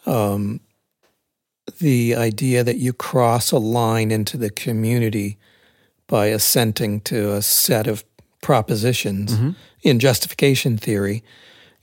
um, 0.05 0.59
the 1.79 2.15
idea 2.15 2.63
that 2.63 2.77
you 2.77 2.93
cross 2.93 3.51
a 3.51 3.57
line 3.57 4.11
into 4.11 4.37
the 4.37 4.49
community 4.49 5.37
by 6.07 6.27
assenting 6.27 6.99
to 7.01 7.33
a 7.33 7.41
set 7.41 7.87
of 7.87 8.03
propositions. 8.41 9.55
In 9.83 9.99
justification 9.99 10.77
theory, 10.77 11.23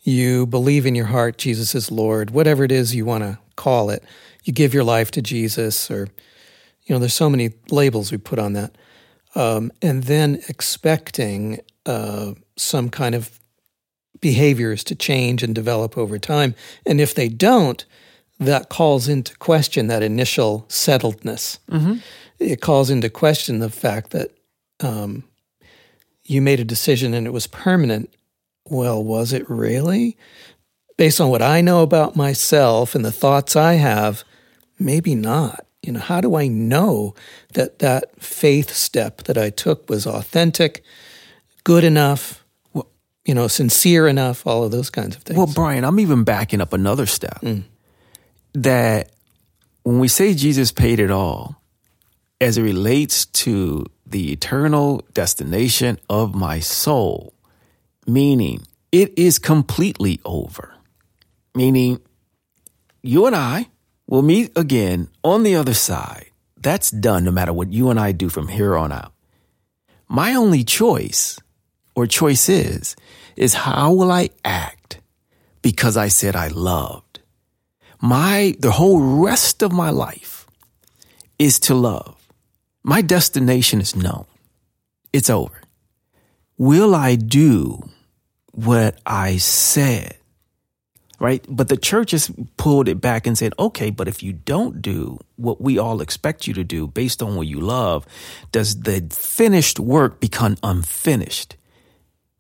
you 0.03 0.47
believe 0.47 0.85
in 0.85 0.95
your 0.95 1.07
heart 1.07 1.39
Jesus 1.39 1.75
is 1.75 1.91
Lord, 1.91 2.31
whatever 2.31 2.65
it 2.65 2.73
is 2.73 2.95
you 2.95 3.05
want 3.05 3.25
to 3.25 3.39
call 3.57 3.91
it. 3.91 4.05
You 4.45 4.53
give 4.53 4.75
your 4.75 4.85
life 4.85 5.11
to 5.13 5.23
Jesus, 5.23 5.91
or, 5.91 6.09
you 6.85 6.95
know, 6.95 6.99
there's 6.99 7.15
so 7.15 7.31
many 7.31 7.51
labels 7.71 8.13
we 8.13 8.19
put 8.19 8.39
on 8.39 8.53
that. 8.53 8.77
Um, 9.35 9.71
and 9.83 10.05
then 10.05 10.41
expecting 10.49 11.61
uh, 11.87 12.33
some 12.59 12.91
kind 12.91 13.15
of 13.15 13.39
behaviors 14.21 14.83
to 14.85 14.95
change 14.95 15.43
and 15.43 15.55
develop 15.55 15.97
over 15.97 16.19
time. 16.19 16.55
And 16.85 17.01
if 17.01 17.15
they 17.15 17.29
don't, 17.29 17.85
that 18.41 18.69
calls 18.69 19.09
into 19.09 19.37
question 19.39 19.87
that 19.89 20.03
initial 20.03 20.65
settledness. 20.69 21.59
It 22.39 22.61
calls 22.61 22.91
into 22.91 23.11
question 23.11 23.59
the 23.59 23.71
fact 23.71 24.11
that 24.11 24.31
um, 24.81 25.25
you 26.25 26.41
made 26.43 26.61
a 26.61 26.65
decision 26.65 27.15
and 27.15 27.27
it 27.27 27.33
was 27.33 27.47
permanent. 27.47 28.15
Well, 28.65 29.03
was 29.03 29.33
it 29.33 29.49
really? 29.49 30.17
Based 30.97 31.21
on 31.21 31.31
what 31.31 31.43
I 31.43 31.61
know 31.61 31.83
about 31.83 32.17
myself 32.17 32.95
and 32.95 33.05
the 33.05 33.13
thoughts 33.13 33.57
I 33.57 33.75
have, 33.75 34.25
maybe 34.79 35.15
not. 35.15 35.65
You 35.83 35.93
know, 35.93 36.01
how 36.01 36.21
do 36.21 36.35
I 36.35 36.49
know 36.49 37.15
that 37.55 37.79
that 37.79 38.21
faith 38.23 38.73
step 38.75 39.23
that 39.25 39.39
I 39.39 39.51
took 39.51 39.89
was 39.89 40.07
authentic, 40.07 40.83
good 41.65 41.85
enough, 41.85 42.45
you 43.29 43.35
know, 43.35 43.47
sincere 43.47 44.09
enough, 44.09 44.47
all 44.47 44.65
of 44.65 44.71
those 44.71 44.89
kinds 44.89 45.15
of 45.15 45.23
things. 45.23 45.37
Well, 45.37 45.47
Brian, 45.47 45.85
I'm 45.85 46.01
even 46.01 46.25
backing 46.25 46.63
up 46.63 46.73
another 46.73 47.05
step. 47.05 47.43
Mm. 47.43 47.65
That 48.55 49.11
when 49.83 49.99
we 49.99 50.09
say 50.09 50.33
Jesus 50.33 50.73
paid 50.73 50.99
it 50.99 51.11
all, 51.11 51.61
as 52.41 52.57
it 52.57 52.63
relates 52.63 53.27
to 53.27 53.85
the 54.07 54.33
eternal 54.33 55.05
destination 55.13 55.99
of 56.09 56.35
my 56.35 56.61
soul, 56.61 57.35
meaning 58.07 58.63
it 58.93 59.13
is 59.19 59.39
completely 59.39 60.21
over. 60.25 60.73
Meaning 61.55 62.01
you 63.03 63.27
and 63.27 63.37
I 63.37 63.69
will 64.07 64.23
meet 64.23 64.57
again 64.57 65.09
on 65.23 65.43
the 65.43 65.55
other 65.57 65.75
side. 65.75 66.31
That's 66.57 66.91
done 66.91 67.25
no 67.25 67.31
matter 67.31 67.53
what 67.53 67.71
you 67.75 67.91
and 67.91 68.01
I 68.01 68.13
do 68.13 68.31
from 68.31 68.49
here 68.49 68.75
on 68.75 68.91
out. 68.91 69.13
My 70.09 70.35
only 70.35 70.65
choice 70.65 71.39
or 71.95 72.07
choice 72.07 72.49
is 72.49 72.97
how 73.55 73.93
will 73.93 74.11
I 74.11 74.31
act 74.45 75.01
because 75.63 75.97
I 75.97 76.09
said 76.09 76.35
I 76.35 76.49
loved. 76.49 77.21
My 78.01 78.55
the 78.59 78.73
whole 78.73 79.01
rest 79.23 79.63
of 79.63 79.73
my 79.73 79.91
life 79.91 80.47
is 81.39 81.61
to 81.61 81.75
love. 81.75 82.17
My 82.83 83.01
destination 83.01 83.81
is 83.81 83.95
known. 83.95 84.27
It's 85.13 85.31
over. 85.31 85.61
Will 86.57 86.95
I 86.95 87.15
do 87.15 87.89
what 88.53 88.99
I 89.07 89.37
said? 89.37 90.17
Right? 91.21 91.45
But 91.49 91.69
the 91.69 91.77
church 91.77 92.13
has 92.13 92.31
pulled 92.57 92.89
it 92.89 93.01
back 93.01 93.27
and 93.27 93.37
said, 93.37 93.53
okay, 93.59 93.91
but 93.91 94.07
if 94.07 94.23
you 94.23 94.33
don't 94.33 94.81
do 94.81 95.19
what 95.37 95.61
we 95.61 95.77
all 95.77 96.01
expect 96.01 96.47
you 96.47 96.55
to 96.55 96.63
do 96.65 96.87
based 96.87 97.23
on 97.23 97.35
what 97.35 97.49
you 97.49 97.61
love, 97.61 98.07
does 98.53 98.81
the 98.83 99.07
finished 99.11 99.81
work 99.81 100.21
become 100.21 100.57
unfinished? 100.63 101.57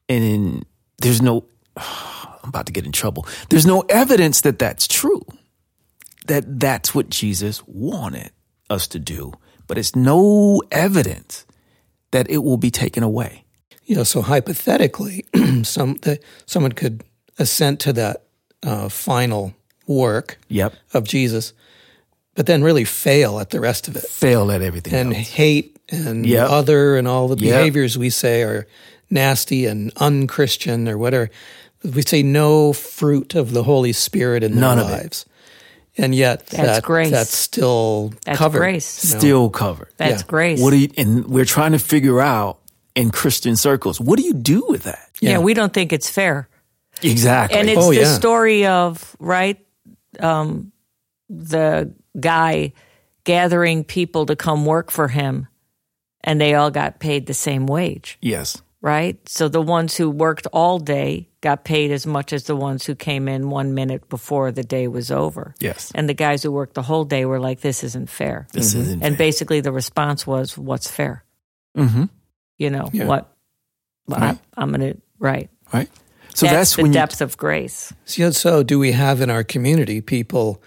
And 0.08 0.64
there's 0.98 1.22
no, 1.22 1.44
I'm 1.76 2.48
about 2.48 2.66
to 2.66 2.72
get 2.72 2.86
in 2.86 2.92
trouble. 2.92 3.26
There's 3.50 3.66
no 3.66 3.80
evidence 3.88 4.40
that 4.42 4.58
that's 4.58 4.86
true, 4.86 5.24
that 6.26 6.60
that's 6.60 6.94
what 6.94 7.10
Jesus 7.10 7.62
wanted 7.66 8.30
us 8.70 8.86
to 8.88 8.98
do, 8.98 9.32
but 9.66 9.78
it's 9.78 9.94
no 9.96 10.62
evidence 10.70 11.44
that 12.10 12.28
it 12.30 12.38
will 12.38 12.56
be 12.56 12.70
taken 12.70 13.02
away. 13.02 13.44
you 13.84 13.96
know, 13.96 14.04
so 14.04 14.22
hypothetically, 14.22 15.24
some 15.62 15.94
the, 16.02 16.18
someone 16.46 16.72
could 16.72 17.02
assent 17.38 17.80
to 17.80 17.92
that 17.94 18.24
uh, 18.62 18.88
final 18.88 19.54
work 19.86 20.38
Yep. 20.48 20.74
of 20.92 21.04
Jesus, 21.04 21.52
but 22.34 22.46
then 22.46 22.62
really 22.62 22.84
fail 22.84 23.38
at 23.40 23.50
the 23.50 23.60
rest 23.60 23.88
of 23.88 23.96
it 23.96 24.02
Fail 24.04 24.50
at 24.50 24.60
everything 24.62 24.92
and 24.94 25.14
else. 25.14 25.28
hate 25.28 25.78
and 25.90 26.26
Yep. 26.26 26.50
other 26.50 26.96
and 26.96 27.06
all 27.08 27.28
the 27.28 27.36
Yep. 27.36 27.40
behaviors 27.54 27.96
we 27.96 28.10
say 28.10 28.42
are 28.42 28.66
nasty 29.10 29.66
and 29.66 29.92
unchristian 29.96 30.88
or 30.88 30.98
whatever. 30.98 31.30
We 31.84 32.02
say 32.02 32.22
no 32.22 32.72
fruit 32.72 33.34
of 33.34 33.52
the 33.52 33.62
Holy 33.62 33.92
Spirit 33.92 34.42
in 34.42 34.52
their 34.52 34.60
None 34.60 34.78
of 34.78 34.88
it. 34.88 34.92
lives. 34.92 35.26
And 35.96 36.14
yet 36.14 36.46
That's 36.46 36.62
that, 36.78 36.82
grace. 36.84 37.10
that's 37.10 37.36
still 37.36 38.10
covered. 38.10 38.20
That's 38.24 38.38
covered. 38.38 38.58
grace. 38.58 39.04
you 39.04 39.14
know. 39.14 39.18
Still 39.18 39.50
covered. 39.50 39.88
That's 39.96 40.22
Yeah. 40.22 40.26
grace. 40.28 40.60
What 40.60 40.70
do 40.70 40.76
you, 40.78 40.88
and 40.96 41.26
we're 41.26 41.44
trying 41.44 41.72
to 41.72 41.78
figure 41.78 42.20
out 42.20 42.58
in 42.94 43.10
Christian 43.10 43.56
circles. 43.56 44.00
What 44.00 44.18
do 44.18 44.24
you 44.24 44.34
do 44.34 44.64
with 44.68 44.84
that? 44.84 45.08
Yeah, 45.20 45.30
Yeah. 45.32 45.38
we 45.38 45.54
don't 45.54 45.72
think 45.72 45.92
it's 45.92 46.08
fair. 46.08 46.48
Exactly. 47.02 47.58
And 47.58 47.68
it's 47.68 47.80
Oh, 47.80 47.90
the 47.90 48.00
yeah. 48.00 48.14
story 48.14 48.66
of, 48.66 49.16
right, 49.20 49.58
um, 50.20 50.72
the 51.28 51.92
guy 52.18 52.72
gathering 53.24 53.84
people 53.84 54.26
to 54.26 54.34
come 54.36 54.64
work 54.66 54.90
for 54.90 55.08
him, 55.08 55.46
and 56.24 56.40
they 56.40 56.54
all 56.54 56.70
got 56.70 56.98
paid 57.00 57.26
the 57.26 57.34
same 57.34 57.66
wage, 57.66 58.18
yes. 58.22 58.60
Right? 58.80 59.16
So 59.28 59.48
the 59.48 59.62
ones 59.62 59.96
who 59.96 60.08
worked 60.10 60.46
all 60.52 60.78
day 60.78 61.28
got 61.40 61.64
paid 61.64 61.90
as 61.90 62.06
much 62.06 62.32
as 62.32 62.44
the 62.44 62.56
ones 62.56 62.84
who 62.86 62.94
came 62.94 63.28
in 63.28 63.50
one 63.50 63.74
minute 63.74 64.08
before 64.08 64.50
the 64.52 64.62
day 64.64 64.88
was 64.88 65.10
over. 65.10 65.54
Yes. 65.60 65.92
And 65.94 66.08
the 66.08 66.14
guys 66.14 66.42
who 66.42 66.50
worked 66.52 66.74
the 66.74 66.82
whole 66.82 67.04
day 67.04 67.24
were 67.24 67.40
like, 67.40 67.60
this 67.60 67.82
isn't 67.84 68.10
fair. 68.10 68.46
This 68.52 68.74
isn't 68.74 69.02
And 69.02 69.16
fair. 69.16 69.18
basically 69.26 69.60
the 69.60 69.72
response 69.72 70.26
was, 70.26 70.56
what's 70.58 70.90
fair? 70.90 71.24
mm-hmm. 71.76 72.04
You 72.56 72.70
know, 72.70 72.90
Yeah. 72.92 73.06
what? 73.06 73.32
Right. 74.08 74.22
I, 74.22 74.38
I'm 74.56 74.72
going 74.72 74.94
to, 74.94 75.00
right. 75.20 75.48
Right. 75.72 75.88
So 76.34 76.46
that's, 76.46 76.56
that's, 76.56 76.76
the 76.76 76.82
when 76.82 76.92
depth 76.92 77.20
of 77.20 77.36
grace. 77.36 77.92
So, 78.04 78.30
so 78.30 78.62
do 78.62 78.78
we 78.78 78.92
have 78.92 79.20
in 79.20 79.30
our 79.30 79.44
community 79.44 80.00
people 80.00 80.62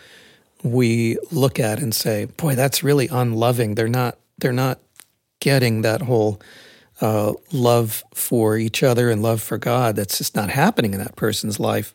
we 0.64 1.18
look 1.32 1.60
at 1.60 1.80
and 1.80 1.96
say, 1.96 2.26
"Boy, 2.26 2.56
that's 2.56 2.84
really 2.84 3.08
unloving." 3.08 3.76
They're 3.76 3.88
not. 3.88 4.18
They're 4.38 4.52
not 4.52 4.80
getting 5.40 5.82
that 5.82 6.02
whole 6.02 6.40
uh, 7.02 7.34
love 7.52 8.04
for 8.14 8.58
each 8.58 8.84
other 8.84 9.10
and 9.10 9.22
love 9.22 9.42
for 9.42 9.58
God. 9.58 9.96
That's 9.96 10.18
just 10.18 10.36
not 10.36 10.50
happening 10.50 10.94
in 10.94 11.00
that 11.00 11.16
person's 11.16 11.60
life. 11.60 11.94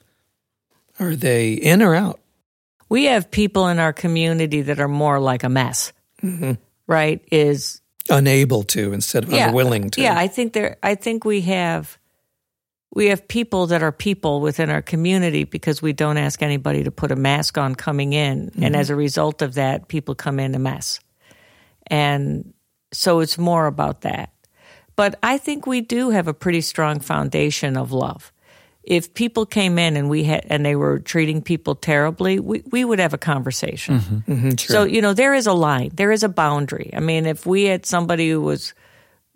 Are 0.98 1.16
they 1.16 1.52
in 1.52 1.82
or 1.82 1.94
out? 1.94 2.20
we 2.88 3.04
have 3.04 3.30
people 3.30 3.68
in 3.68 3.78
our 3.78 3.92
community 3.92 4.62
that 4.62 4.80
are 4.80 4.88
more 4.88 5.18
like 5.18 5.44
a 5.44 5.48
mess, 5.48 5.92
right? 6.86 7.24
Is 7.30 7.80
Unable 8.08 8.62
to 8.62 8.92
instead 8.92 9.24
of 9.24 9.32
unwilling 9.32 9.90
to. 9.90 10.00
Yeah, 10.00 10.16
I 10.16 10.28
think 10.28 10.52
there. 10.52 10.76
I 10.82 10.94
think 10.94 11.24
we 11.24 11.40
have 11.42 11.98
we 12.94 13.06
have 13.06 13.26
people 13.26 13.66
that 13.66 13.82
are 13.82 13.90
people 13.90 14.40
within 14.40 14.70
our 14.70 14.82
community 14.82 15.42
because 15.42 15.82
we 15.82 15.92
don't 15.92 16.16
ask 16.16 16.40
anybody 16.40 16.84
to 16.84 16.92
put 16.92 17.10
a 17.10 17.16
mask 17.16 17.58
on 17.58 17.74
coming 17.74 18.12
in, 18.12 18.52
and 18.62 18.76
as 18.76 18.90
a 18.90 18.96
result 18.96 19.42
of 19.42 19.54
that, 19.54 19.88
people 19.88 20.14
come 20.14 20.38
in 20.38 20.54
a 20.54 20.58
mess, 20.60 21.00
and 21.88 22.54
so 22.92 23.18
it's 23.18 23.38
more 23.38 23.66
about 23.66 24.02
that. 24.02 24.30
But 24.96 25.18
I 25.22 25.38
think 25.38 25.66
we 25.66 25.82
do 25.82 26.11
have 26.11 26.26
a 26.26 26.35
pretty 26.35 26.62
strong 26.62 27.00
foundation 27.00 27.76
of 27.76 27.92
love. 27.92 28.32
If 28.82 29.14
people 29.14 29.46
came 29.46 29.78
in 29.78 29.96
and 29.96 30.09
we 30.09 30.24
had 30.24 30.46
and 30.48 30.64
they 30.64 30.76
were 30.76 31.00
treating 31.00 31.42
people 31.42 31.74
terribly, 31.74 32.38
we, 32.38 32.62
we 32.70 32.85
would 32.85 33.00
have 33.00 33.14
a 33.14 33.18
conversation. 33.18 33.98
Mm-hmm. 33.98 34.32
Mm-hmm, 34.32 34.48
mhm, 34.48 34.61
sure. 34.61 34.74
So, 34.74 34.85
you 34.85 35.02
know, 35.02 35.12
there 35.12 35.35
is 35.35 35.46
a 35.46 35.52
line, 35.52 35.90
there 35.92 36.12
is 36.12 36.22
a 36.22 36.28
boundary. 36.28 36.90
I 36.94 37.00
mean, 37.00 37.26
if 37.26 37.44
we 37.44 37.64
had 37.64 37.85
somebody 37.85 38.30
who 38.30 38.40
was, 38.40 38.74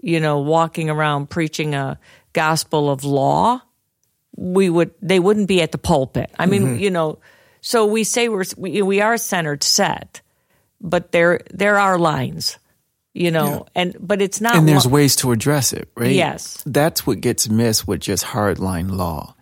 you 0.01 0.21
know, 0.21 0.39
walking 0.39 0.89
around 0.89 1.31
preaching 1.31 1.75
a 1.75 1.99
gospel 2.33 2.91
of 2.91 3.05
law, 3.05 3.61
we 4.37 4.71
would, 4.71 4.95
they 5.03 5.19
wouldn't 5.19 5.49
be 5.49 5.61
at 5.63 5.73
the 5.73 5.79
pulpit. 5.79 6.31
I 6.39 6.47
mean, 6.47 6.63
mm-hmm. 6.63 6.79
you 6.79 6.91
know, 6.91 7.19
so 7.61 7.87
we 7.87 8.05
say 8.05 8.29
we're, 8.29 8.45
we, 8.57 8.81
we 8.83 9.01
are 9.01 9.19
centered 9.19 9.65
set, 9.65 10.23
but 10.81 11.11
there, 11.11 11.41
there 11.51 11.77
are 11.77 11.99
lines, 11.99 12.57
you 13.13 13.31
know, 13.31 13.67
and, 13.75 13.97
but 14.01 14.23
it's 14.23 14.41
not, 14.41 14.57
and 14.57 14.69
there's 14.69 14.87
one- 14.87 14.95
ways 14.95 15.17
to 15.17 15.33
address 15.33 15.73
it, 15.73 15.89
right? 15.97 16.13
Yes. 16.13 16.63
That's 16.67 17.07
what 17.07 17.21
gets 17.21 17.49
missed 17.49 17.87
with 17.89 18.01
just 18.01 18.25
hardline 18.25 18.91
law. 18.91 19.35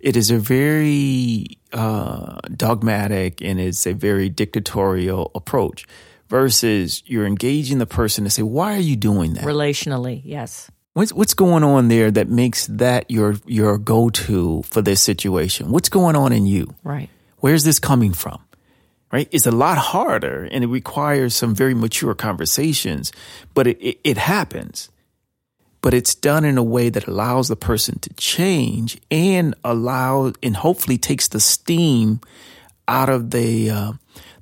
It 0.00 0.16
is 0.16 0.30
a 0.32 0.38
very 0.38 1.46
uh, 1.72 2.40
dogmatic 2.56 3.40
and 3.40 3.60
it's 3.60 3.86
a 3.86 3.92
very 3.94 4.28
dictatorial 4.28 5.30
approach 5.34 5.86
versus 6.28 7.02
you're 7.06 7.26
engaging 7.26 7.78
the 7.78 7.86
person 7.86 8.24
to 8.24 8.30
say, 8.30 8.42
why 8.42 8.74
are 8.74 8.80
you 8.80 8.96
doing 8.96 9.34
that? 9.34 9.44
relationally, 9.44 10.20
yes. 10.24 10.70
What's, 10.94 11.12
what's 11.12 11.34
going 11.34 11.62
on 11.62 11.88
there 11.88 12.10
that 12.10 12.28
makes 12.28 12.66
that 12.66 13.10
your, 13.10 13.36
your 13.46 13.78
go-to 13.78 14.62
for 14.64 14.82
this 14.82 15.00
situation? 15.00 15.70
What's 15.70 15.88
going 15.88 16.16
on 16.16 16.32
in 16.32 16.46
you? 16.46 16.74
Right. 16.82 17.08
Where's 17.38 17.64
this 17.64 17.78
coming 17.78 18.12
from? 18.12 18.42
Right? 19.12 19.28
It's 19.30 19.46
a 19.46 19.52
lot 19.52 19.76
harder 19.76 20.48
and 20.50 20.64
it 20.64 20.68
requires 20.68 21.34
some 21.34 21.54
very 21.54 21.74
mature 21.74 22.14
conversations, 22.14 23.12
but 23.52 23.66
it, 23.66 23.78
it, 23.78 24.00
it 24.02 24.16
happens. 24.16 24.88
But 25.82 25.92
it's 25.92 26.14
done 26.14 26.46
in 26.46 26.56
a 26.56 26.62
way 26.62 26.88
that 26.88 27.06
allows 27.06 27.48
the 27.48 27.56
person 27.56 27.98
to 27.98 28.14
change 28.14 28.98
and 29.10 29.54
allow 29.64 30.32
and 30.42 30.56
hopefully 30.56 30.96
takes 30.96 31.28
the 31.28 31.40
steam 31.40 32.20
out 32.88 33.10
of 33.10 33.32
the 33.32 33.70
uh, 33.70 33.92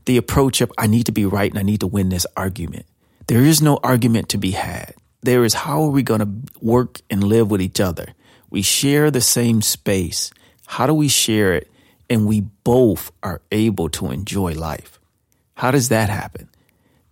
the 0.04 0.16
approach 0.16 0.60
of 0.60 0.70
I 0.78 0.86
need 0.86 1.06
to 1.06 1.12
be 1.12 1.24
right 1.24 1.50
and 1.50 1.58
I 1.58 1.62
need 1.62 1.80
to 1.80 1.86
win 1.86 2.08
this 2.08 2.26
argument. 2.36 2.86
There 3.26 3.42
is 3.42 3.62
no 3.62 3.78
argument 3.82 4.28
to 4.30 4.38
be 4.38 4.52
had. 4.52 4.94
There 5.22 5.44
is 5.44 5.54
how 5.54 5.82
are 5.82 5.90
we 5.90 6.02
going 6.02 6.20
to 6.20 6.52
work 6.60 7.00
and 7.10 7.24
live 7.24 7.50
with 7.50 7.60
each 7.60 7.80
other? 7.80 8.14
We 8.50 8.62
share 8.62 9.10
the 9.10 9.20
same 9.20 9.62
space. 9.62 10.30
How 10.66 10.86
do 10.86 10.94
we 10.94 11.08
share 11.08 11.54
it 11.54 11.70
and 12.10 12.26
we 12.26 12.40
both 12.64 13.10
are 13.22 13.40
able 13.50 13.88
to 13.90 14.10
enjoy 14.10 14.52
life? 14.52 14.98
How 15.54 15.70
does 15.70 15.88
that 15.88 16.10
happen? 16.10 16.48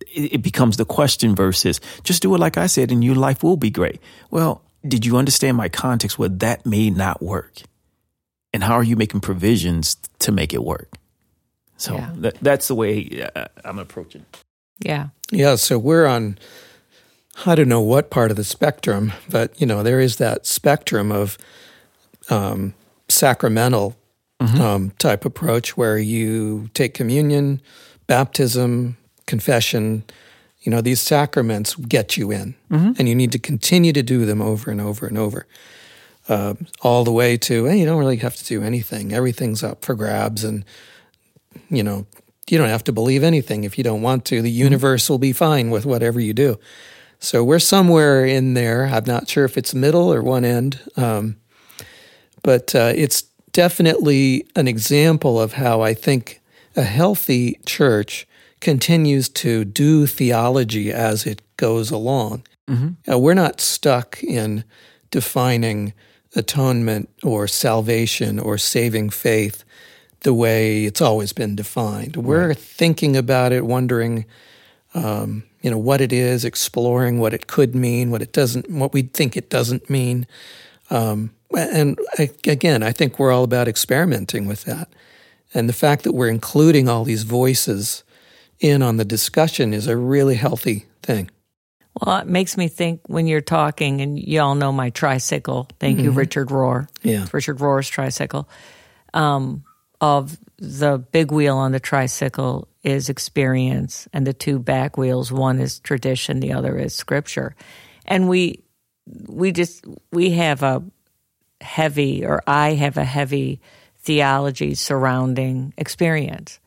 It, 0.01 0.33
it 0.33 0.41
becomes 0.43 0.77
the 0.77 0.85
question 0.85 1.35
versus 1.35 1.79
just 2.03 2.21
do 2.21 2.35
it 2.35 2.39
like 2.39 2.57
I 2.57 2.67
said 2.67 2.91
and 2.91 3.03
your 3.03 3.15
life 3.15 3.41
will 3.41 3.57
be 3.57 3.71
great. 3.71 3.99
Well, 4.29 4.61
did 4.87 5.05
you 5.05 5.17
understand 5.17 5.57
my 5.57 5.69
context 5.69 6.19
where 6.19 6.29
that 6.29 6.65
may 6.65 6.89
not 6.89 7.21
work? 7.21 7.61
And 8.53 8.63
how 8.63 8.73
are 8.73 8.83
you 8.83 8.95
making 8.95 9.21
provisions 9.21 9.95
to 10.19 10.31
make 10.31 10.53
it 10.53 10.63
work? 10.63 10.89
So 11.77 11.95
Yeah. 11.95 12.11
that, 12.17 12.37
that's 12.41 12.67
the 12.67 12.75
way 12.75 13.27
uh, 13.35 13.45
I'm 13.63 13.79
approaching. 13.79 14.25
Yeah. 14.79 15.09
Yeah, 15.31 15.55
so 15.55 15.77
we're 15.79 16.05
on 16.05 16.37
I 17.45 17.55
don't 17.55 17.69
know 17.69 17.79
what 17.81 18.09
part 18.09 18.31
of 18.31 18.37
the 18.37 18.43
spectrum, 18.43 19.13
but 19.29 19.59
you 19.61 19.65
know, 19.67 19.81
there 19.83 20.01
is 20.01 20.17
that 20.17 20.45
spectrum 20.45 21.09
of 21.11 21.37
um, 22.29 22.73
sacramental 23.07 23.95
um, 24.39 24.91
type 24.99 25.25
approach 25.25 25.75
where 25.75 25.97
you 25.97 26.69
take 26.73 26.93
communion, 26.93 27.61
baptism, 28.07 28.97
confession. 29.25 30.03
You 30.61 30.71
know, 30.71 30.81
these 30.81 31.01
sacraments 31.01 31.75
get 31.75 32.17
you 32.17 32.31
in, 32.31 32.55
and 32.97 33.07
you 33.09 33.15
need 33.15 33.31
to 33.33 33.39
continue 33.39 33.93
to 33.93 34.03
do 34.03 34.25
them 34.25 34.41
over 34.41 34.71
and 34.71 34.79
over 34.81 35.07
and 35.07 35.17
over, 35.17 35.45
uh, 36.27 36.53
all 36.81 37.03
the 37.03 37.11
way 37.11 37.37
to 37.37 37.65
hey, 37.65 37.79
you 37.79 37.85
don't 37.85 37.99
really 37.99 38.17
have 38.17 38.35
to 38.35 38.45
do 38.45 38.61
anything. 38.63 39.13
Everything's 39.13 39.63
up 39.63 39.83
for 39.83 39.95
grabs, 39.95 40.43
and 40.43 40.63
you 41.69 41.83
know, 41.83 42.05
you 42.49 42.57
don't 42.57 42.69
have 42.69 42.83
to 42.85 42.91
believe 42.91 43.23
anything 43.23 43.63
if 43.63 43.77
you 43.77 43.83
don't 43.83 44.01
want 44.01 44.25
to. 44.25 44.41
The 44.41 44.51
universe 44.51 45.09
will 45.09 45.17
be 45.19 45.33
fine 45.33 45.69
with 45.69 45.85
whatever 45.85 46.19
you 46.19 46.33
do. 46.33 46.59
So 47.19 47.43
we're 47.43 47.59
somewhere 47.59 48.25
in 48.25 48.53
there. 48.53 48.85
I'm 48.85 49.03
not 49.05 49.27
sure 49.27 49.43
if 49.43 49.57
it's 49.57 49.73
middle 49.73 50.13
or 50.13 50.23
one 50.23 50.45
end, 50.45 50.79
um, 50.95 51.35
but 52.43 52.73
uh, 52.73 52.93
it's 52.95 53.23
definitely 53.51 54.45
an 54.55 54.67
example 54.67 55.39
of 55.39 55.53
how 55.53 55.81
I 55.81 55.93
think 55.93 56.41
a 56.75 56.83
healthy 56.83 57.59
church 57.65 58.27
continues 58.59 59.29
to 59.29 59.65
do 59.65 60.05
theology 60.05 60.91
as 60.91 61.25
it 61.25 61.41
goes 61.57 61.91
along. 61.91 62.43
Uh, 63.11 63.17
we're 63.17 63.33
not 63.33 63.61
stuck 63.61 64.21
in 64.23 64.63
defining 65.11 65.93
atonement 66.35 67.09
or 67.23 67.47
salvation 67.47 68.39
or 68.39 68.57
saving 68.57 69.09
faith 69.09 69.63
the 70.21 70.33
way 70.33 70.85
it's 70.85 71.01
always 71.01 71.33
been 71.33 71.55
defined. 71.55 72.15
We're 72.17 72.53
thinking 72.53 73.15
about 73.15 73.51
it, 73.51 73.65
wondering, 73.65 74.25
um, 74.93 75.43
you 75.61 75.71
know, 75.71 75.77
what 75.77 76.01
it 76.01 76.11
is, 76.13 76.45
exploring 76.45 77.19
what 77.19 77.33
it 77.33 77.47
could 77.47 77.73
mean, 77.73 78.11
what 78.11 78.21
it 78.21 78.33
doesn't, 78.33 78.69
what 78.69 78.93
we 78.93 79.03
think 79.03 79.37
it 79.37 79.49
doesn't 79.49 79.89
mean. 79.89 80.27
Um, 80.89 81.31
and 81.55 81.97
I, 82.17 82.29
again, 82.45 82.83
I 82.83 82.91
think 82.91 83.19
we're 83.19 83.31
all 83.31 83.43
about 83.43 83.67
experimenting 83.67 84.47
with 84.47 84.63
that. 84.65 84.89
And 85.53 85.67
the 85.67 85.73
fact 85.73 86.03
that 86.03 86.13
we're 86.13 86.29
including 86.29 86.87
all 86.87 87.03
these 87.03 87.23
voices 87.23 88.03
in 88.59 88.81
on 88.81 88.97
the 88.97 89.05
discussion 89.05 89.73
is 89.73 89.87
a 89.87 89.97
really 89.97 90.35
healthy 90.35 90.85
thing. 91.01 91.31
Well, 92.01 92.17
it 92.17 92.27
makes 92.27 92.55
me 92.55 92.67
think 92.67 93.01
when 93.07 93.27
you're 93.27 93.41
talking, 93.41 94.01
and 94.01 94.19
you 94.19 94.39
all 94.41 94.55
know 94.55 94.71
my 94.71 94.91
tricycle. 94.91 95.67
Thank 95.79 95.99
you, 95.99 96.11
Richard 96.11 96.49
Rohr. 96.49 96.87
Yeah. 97.01 97.23
It's 97.23 97.33
Richard 97.33 97.57
Rohr's 97.57 97.89
tricycle. 97.89 98.47
Um, 99.13 99.63
of 99.99 100.37
the 100.57 100.97
big 101.11 101.31
wheel 101.31 101.57
on 101.57 101.71
the 101.71 101.79
tricycle 101.79 102.67
is 102.83 103.09
experience, 103.09 104.07
and 104.13 104.25
the 104.25 104.33
two 104.33 104.59
back 104.59 104.97
wheels, 104.97 105.31
one 105.31 105.59
is 105.59 105.79
tradition, 105.79 106.39
the 106.39 106.53
other 106.53 106.77
is 106.77 106.95
scripture. 106.95 107.55
And 108.05 108.29
we, 108.29 108.63
we 109.27 109.51
just 109.51 109.83
we 110.11 110.31
have 110.31 110.63
a 110.63 110.83
heavy, 111.61 112.25
or 112.25 112.41
I 112.47 112.73
have 112.73 112.97
a 112.97 113.03
heavy 113.03 113.61
theology 113.97 114.75
surrounding 114.75 115.73
experience, 115.77 116.59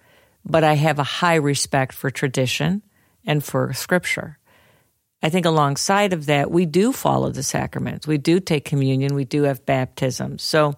but 0.45 0.65
I 0.65 0.75
have 0.75 0.99
a 0.99 1.05
high 1.05 1.37
respect 1.37 1.93
for 1.93 2.11
tradition 2.11 2.83
and 3.25 3.43
for 3.43 3.73
scripture. 3.73 4.39
I 5.23 5.29
think 5.29 5.47
alongside 5.47 6.13
of 6.13 6.27
that, 6.27 6.51
we 6.51 6.67
do 6.67 6.93
follow 6.93 7.31
the 7.31 7.45
sacraments. 7.45 8.07
We 8.07 8.19
do 8.19 8.41
take 8.41 8.65
communion. 8.65 9.15
We 9.15 9.25
do 9.25 9.45
have 9.45 9.65
baptism. 9.65 10.39
So, 10.39 10.75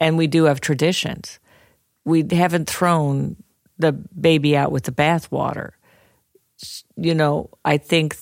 and 0.00 0.18
we 0.18 0.26
do 0.26 0.44
have 0.44 0.60
traditions. 0.60 1.38
We 2.04 2.26
haven't 2.30 2.68
thrown 2.68 3.36
the 3.78 3.92
baby 3.92 4.56
out 4.56 4.72
with 4.72 4.84
the 4.84 4.92
bathwater. 4.92 5.72
You 6.96 7.14
know, 7.14 7.50
I 7.64 7.78
think 7.78 8.16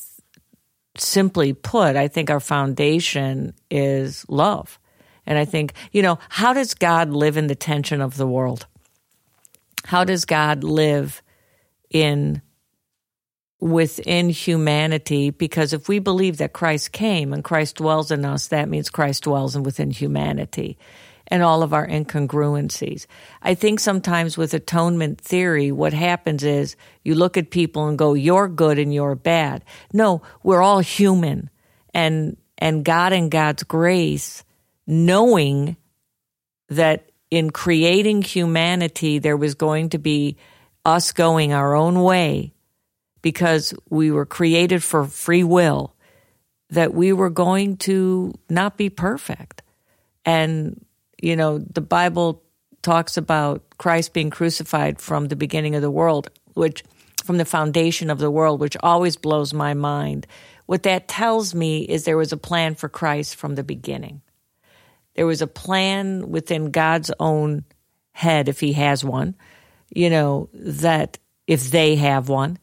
simply 1.00 1.52
put, 1.52 1.96
I 1.96 2.08
think 2.08 2.30
our 2.30 2.40
foundation 2.40 3.54
is 3.70 4.24
love. 4.28 4.78
And 5.26 5.38
I 5.38 5.44
think, 5.44 5.72
you 5.92 6.02
know, 6.02 6.18
how 6.28 6.52
does 6.52 6.74
God 6.74 7.10
live 7.10 7.36
in 7.36 7.48
the 7.48 7.54
tension 7.54 8.00
of 8.00 8.16
the 8.16 8.26
world? 8.26 8.66
How 9.84 10.04
does 10.04 10.24
God 10.24 10.62
live 10.64 11.22
in 11.90 12.42
within 13.60 14.30
humanity? 14.30 15.30
Because 15.30 15.72
if 15.72 15.88
we 15.88 15.98
believe 15.98 16.38
that 16.38 16.52
Christ 16.52 16.92
came 16.92 17.32
and 17.32 17.42
Christ 17.42 17.76
dwells 17.76 18.10
in 18.10 18.24
us, 18.24 18.48
that 18.48 18.68
means 18.68 18.90
Christ 18.90 19.24
dwells 19.24 19.56
in 19.56 19.62
within 19.62 19.90
humanity 19.90 20.78
and 21.28 21.42
all 21.42 21.62
of 21.62 21.72
our 21.72 21.86
incongruencies. 21.86 23.06
I 23.42 23.54
think 23.54 23.80
sometimes 23.80 24.38
with 24.38 24.54
atonement 24.54 25.20
theory, 25.20 25.72
what 25.72 25.92
happens 25.92 26.44
is 26.44 26.76
you 27.02 27.14
look 27.14 27.36
at 27.36 27.50
people 27.50 27.88
and 27.88 27.98
go, 27.98 28.14
you're 28.14 28.48
good 28.48 28.78
and 28.78 28.94
you're 28.94 29.14
bad. 29.14 29.64
No, 29.92 30.22
we're 30.42 30.62
all 30.62 30.80
human. 30.80 31.50
And, 31.92 32.36
and 32.58 32.84
God 32.84 33.12
and 33.12 33.30
God's 33.30 33.64
grace, 33.64 34.44
knowing 34.86 35.76
that 36.68 37.10
in 37.30 37.50
creating 37.50 38.22
humanity, 38.22 39.18
there 39.18 39.36
was 39.36 39.54
going 39.54 39.90
to 39.90 39.98
be 39.98 40.36
us 40.84 41.12
going 41.12 41.52
our 41.52 41.74
own 41.74 42.02
way 42.02 42.52
because 43.22 43.74
we 43.90 44.12
were 44.12 44.26
created 44.26 44.82
for 44.82 45.04
free 45.04 45.42
will, 45.42 45.96
that 46.70 46.94
we 46.94 47.12
were 47.12 47.30
going 47.30 47.76
to 47.76 48.32
not 48.48 48.76
be 48.76 48.88
perfect. 48.88 49.62
And 50.24 50.85
you 51.20 51.36
know, 51.36 51.58
the 51.58 51.80
Bible 51.80 52.42
talks 52.82 53.16
about 53.16 53.64
Christ 53.78 54.12
being 54.12 54.30
crucified 54.30 55.00
from 55.00 55.28
the 55.28 55.36
beginning 55.36 55.74
of 55.74 55.82
the 55.82 55.90
world, 55.90 56.30
which 56.54 56.84
from 57.24 57.38
the 57.38 57.44
foundation 57.44 58.10
of 58.10 58.18
the 58.18 58.30
world, 58.30 58.60
which 58.60 58.76
always 58.82 59.16
blows 59.16 59.52
my 59.52 59.74
mind. 59.74 60.26
What 60.66 60.84
that 60.84 61.08
tells 61.08 61.54
me 61.54 61.82
is 61.82 62.04
there 62.04 62.16
was 62.16 62.32
a 62.32 62.36
plan 62.36 62.74
for 62.74 62.88
Christ 62.88 63.36
from 63.36 63.54
the 63.54 63.64
beginning. 63.64 64.22
There 65.14 65.26
was 65.26 65.42
a 65.42 65.46
plan 65.46 66.30
within 66.30 66.70
God's 66.70 67.10
own 67.18 67.64
head, 68.12 68.48
if 68.48 68.60
he 68.60 68.74
has 68.74 69.04
one, 69.04 69.34
you 69.94 70.10
know, 70.10 70.48
that 70.52 71.18
if 71.46 71.70
they 71.70 71.96
have 71.96 72.28
one, 72.28 72.58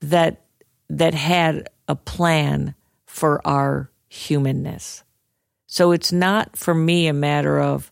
that 0.00 0.44
that 0.88 1.14
had 1.14 1.68
a 1.88 1.96
plan 1.96 2.74
for 3.06 3.46
our 3.46 3.90
humanness. 4.08 5.04
So 5.72 5.92
it's 5.92 6.12
not 6.12 6.54
for 6.54 6.74
me 6.74 7.06
a 7.06 7.14
matter 7.14 7.58
of 7.58 7.90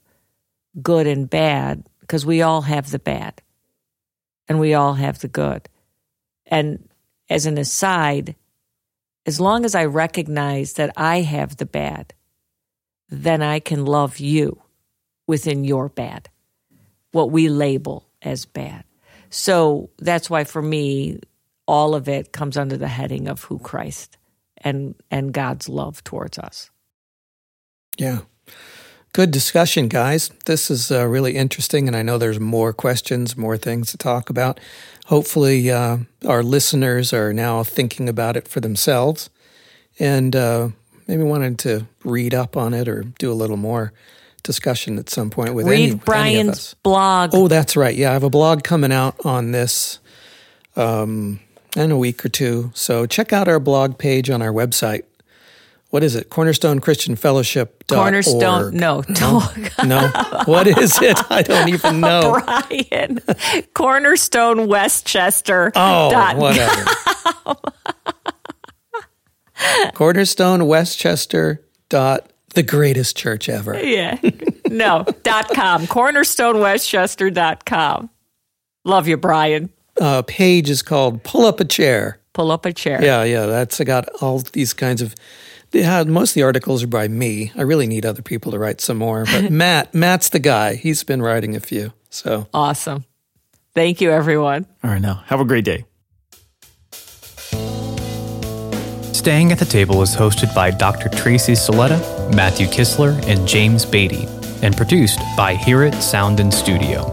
good 0.82 1.06
and 1.06 1.30
bad 1.30 1.82
because 2.02 2.26
we 2.26 2.42
all 2.42 2.60
have 2.60 2.90
the 2.90 2.98
bad 2.98 3.40
and 4.46 4.60
we 4.60 4.74
all 4.74 4.92
have 4.92 5.20
the 5.20 5.28
good. 5.28 5.66
And 6.44 6.86
as 7.30 7.46
an 7.46 7.56
aside, 7.56 8.36
as 9.24 9.40
long 9.40 9.64
as 9.64 9.74
I 9.74 9.86
recognize 9.86 10.74
that 10.74 10.92
I 10.94 11.22
have 11.22 11.56
the 11.56 11.64
bad, 11.64 12.12
then 13.08 13.40
I 13.40 13.60
can 13.60 13.86
love 13.86 14.18
you 14.18 14.60
within 15.26 15.64
your 15.64 15.88
bad, 15.88 16.28
what 17.12 17.30
we 17.30 17.48
label 17.48 18.06
as 18.20 18.44
bad. 18.44 18.84
So 19.30 19.88
that's 19.98 20.28
why 20.28 20.44
for 20.44 20.60
me, 20.60 21.20
all 21.66 21.94
of 21.94 22.10
it 22.10 22.30
comes 22.30 22.58
under 22.58 22.76
the 22.76 22.88
heading 22.88 23.26
of 23.26 23.44
who 23.44 23.58
Christ 23.58 24.18
and, 24.58 24.94
and 25.10 25.32
God's 25.32 25.66
love 25.66 26.04
towards 26.04 26.38
us. 26.38 26.70
Yeah. 27.96 28.20
Good 29.12 29.32
discussion, 29.32 29.88
guys. 29.88 30.30
This 30.46 30.70
is 30.70 30.90
uh, 30.92 31.06
really 31.06 31.34
interesting, 31.34 31.88
and 31.88 31.96
I 31.96 32.02
know 32.02 32.16
there's 32.16 32.38
more 32.38 32.72
questions, 32.72 33.36
more 33.36 33.56
things 33.56 33.90
to 33.90 33.96
talk 33.98 34.30
about. 34.30 34.60
Hopefully, 35.06 35.68
uh, 35.68 35.98
our 36.26 36.44
listeners 36.44 37.12
are 37.12 37.32
now 37.32 37.64
thinking 37.64 38.08
about 38.08 38.36
it 38.36 38.46
for 38.46 38.60
themselves 38.60 39.28
and 39.98 40.36
uh, 40.36 40.68
maybe 41.08 41.24
wanted 41.24 41.58
to 41.60 41.86
read 42.04 42.34
up 42.34 42.56
on 42.56 42.72
it 42.72 42.86
or 42.88 43.02
do 43.18 43.32
a 43.32 43.34
little 43.34 43.56
more 43.56 43.92
discussion 44.44 44.96
at 44.96 45.10
some 45.10 45.28
point 45.28 45.54
with 45.54 45.66
read 45.66 45.90
any, 45.90 45.94
Brian's 45.96 46.38
any 46.38 46.48
of 46.48 46.54
us. 46.54 46.74
blog. 46.82 47.30
Oh, 47.34 47.48
that's 47.48 47.76
right. 47.76 47.94
Yeah, 47.94 48.10
I 48.10 48.12
have 48.12 48.22
a 48.22 48.30
blog 48.30 48.62
coming 48.62 48.92
out 48.92 49.16
on 49.24 49.50
this 49.50 49.98
um, 50.76 51.40
in 51.76 51.90
a 51.90 51.98
week 51.98 52.24
or 52.24 52.28
two. 52.28 52.70
So 52.74 53.06
check 53.06 53.32
out 53.32 53.48
our 53.48 53.60
blog 53.60 53.98
page 53.98 54.30
on 54.30 54.40
our 54.40 54.52
website, 54.52 55.02
what 55.90 56.02
is 56.02 56.14
it? 56.16 56.30
Cornerstone 56.30 56.80
Christian 56.80 57.16
Fellowship. 57.16 57.84
Cornerstone. 57.88 58.74
No, 58.76 59.02
no, 59.08 59.42
no. 59.84 60.08
What 60.46 60.66
is 60.66 61.00
it? 61.02 61.18
I 61.30 61.42
don't 61.42 61.68
even 61.68 62.00
know. 62.00 62.40
Brian. 62.44 63.20
Cornerstone 63.74 64.66
Westchester. 64.68 65.72
Oh, 65.74 66.10
dot 66.10 66.36
whatever. 66.36 66.84
Cornerstone 69.94 70.66
Westchester. 70.66 71.64
Dot 71.88 72.30
the 72.54 72.62
greatest 72.62 73.16
church 73.16 73.48
ever. 73.48 73.78
Yeah. 73.82 74.18
No. 74.66 75.04
dot 75.22 75.48
com. 75.54 75.86
Cornerstone 75.86 76.60
Westchester. 76.60 77.30
Dot. 77.30 77.64
Com. 77.64 78.10
Love 78.84 79.08
you, 79.08 79.16
Brian. 79.16 79.70
Uh, 80.00 80.22
page 80.22 80.70
is 80.70 80.82
called 80.82 81.22
Pull 81.24 81.44
Up 81.44 81.60
a 81.60 81.64
Chair. 81.64 82.18
Pull 82.32 82.52
up 82.52 82.64
a 82.64 82.72
chair. 82.72 83.02
Yeah, 83.02 83.24
yeah. 83.24 83.46
That's 83.46 83.80
I 83.80 83.84
got 83.84 84.08
all 84.22 84.38
these 84.38 84.72
kinds 84.72 85.02
of 85.02 85.14
yeah, 85.72 86.02
most 86.04 86.30
of 86.30 86.34
the 86.34 86.42
articles 86.42 86.82
are 86.82 86.88
by 86.88 87.08
me. 87.08 87.52
I 87.56 87.62
really 87.62 87.86
need 87.86 88.04
other 88.04 88.22
people 88.22 88.52
to 88.52 88.58
write 88.58 88.80
some 88.80 88.98
more. 88.98 89.24
But 89.24 89.50
Matt, 89.50 89.94
Matt's 89.94 90.28
the 90.28 90.38
guy. 90.38 90.74
He's 90.74 91.04
been 91.04 91.22
writing 91.22 91.54
a 91.54 91.60
few. 91.60 91.92
So 92.10 92.48
awesome. 92.52 93.04
Thank 93.74 94.00
you, 94.00 94.10
everyone. 94.10 94.66
All 94.82 94.90
right, 94.90 95.00
now 95.00 95.22
have 95.26 95.40
a 95.40 95.44
great 95.44 95.64
day. 95.64 95.84
Staying 99.12 99.52
at 99.52 99.58
the 99.58 99.66
Table 99.66 100.02
is 100.02 100.16
hosted 100.16 100.52
by 100.54 100.70
Dr. 100.70 101.08
Tracy 101.10 101.52
Soletta, 101.52 102.34
Matthew 102.34 102.66
Kistler, 102.66 103.22
and 103.28 103.46
James 103.46 103.84
Beatty, 103.84 104.26
and 104.62 104.76
produced 104.76 105.20
by 105.36 105.54
Hear 105.54 105.84
It 105.84 105.94
Sound 105.96 106.40
and 106.40 106.52
Studio. 106.52 107.08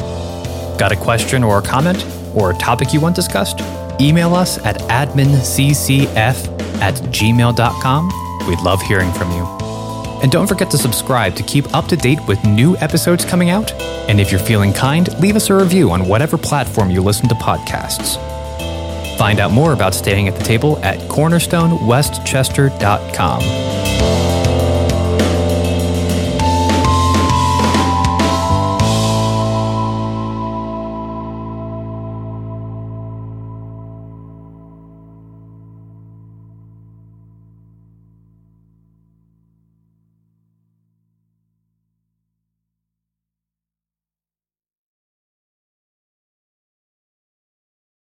Got 0.80 0.94
a 0.94 0.96
question 0.96 1.44
or 1.44 1.60
a 1.60 1.62
comment, 1.62 2.06
or 2.34 2.52
a 2.52 2.54
topic 2.56 2.94
you 2.94 3.02
want 3.02 3.16
discussed? 3.16 3.60
Email 4.00 4.36
us 4.36 4.58
at 4.66 4.78
adminccf 4.84 6.48
at 6.82 6.94
gmail.com 6.96 8.27
We'd 8.48 8.62
love 8.62 8.82
hearing 8.82 9.12
from 9.14 9.32
you. 9.32 9.46
And 10.22 10.32
don't 10.32 10.48
forget 10.48 10.72
to 10.72 10.78
subscribe 10.78 11.36
to 11.36 11.44
keep 11.44 11.74
up 11.76 11.88
to 11.88 11.96
date 11.96 12.20
with 12.28 12.44
new 12.46 12.76
episodes 12.78 13.24
coming 13.24 13.50
out. 13.50 13.72
And 14.10 14.20
if 14.20 14.32
you're 14.32 14.40
feeling 14.40 14.74
kind, 14.74 15.08
leave 15.20 15.36
us 15.36 15.50
a 15.50 15.56
review 15.56 15.92
on 15.92 16.08
whatever 16.08 16.38
platform 16.38 16.90
you 16.90 17.02
listen 17.02 17.30
to 17.30 17.36
podcasts. 17.36 18.18
Find 19.18 19.40
out 19.40 19.52
more 19.52 19.74
about 19.74 19.94
staying 19.94 20.28
at 20.28 20.36
the 20.36 20.44
table 20.44 20.80
at 20.80 20.98
cornerstonewestchester.com. 21.10 23.87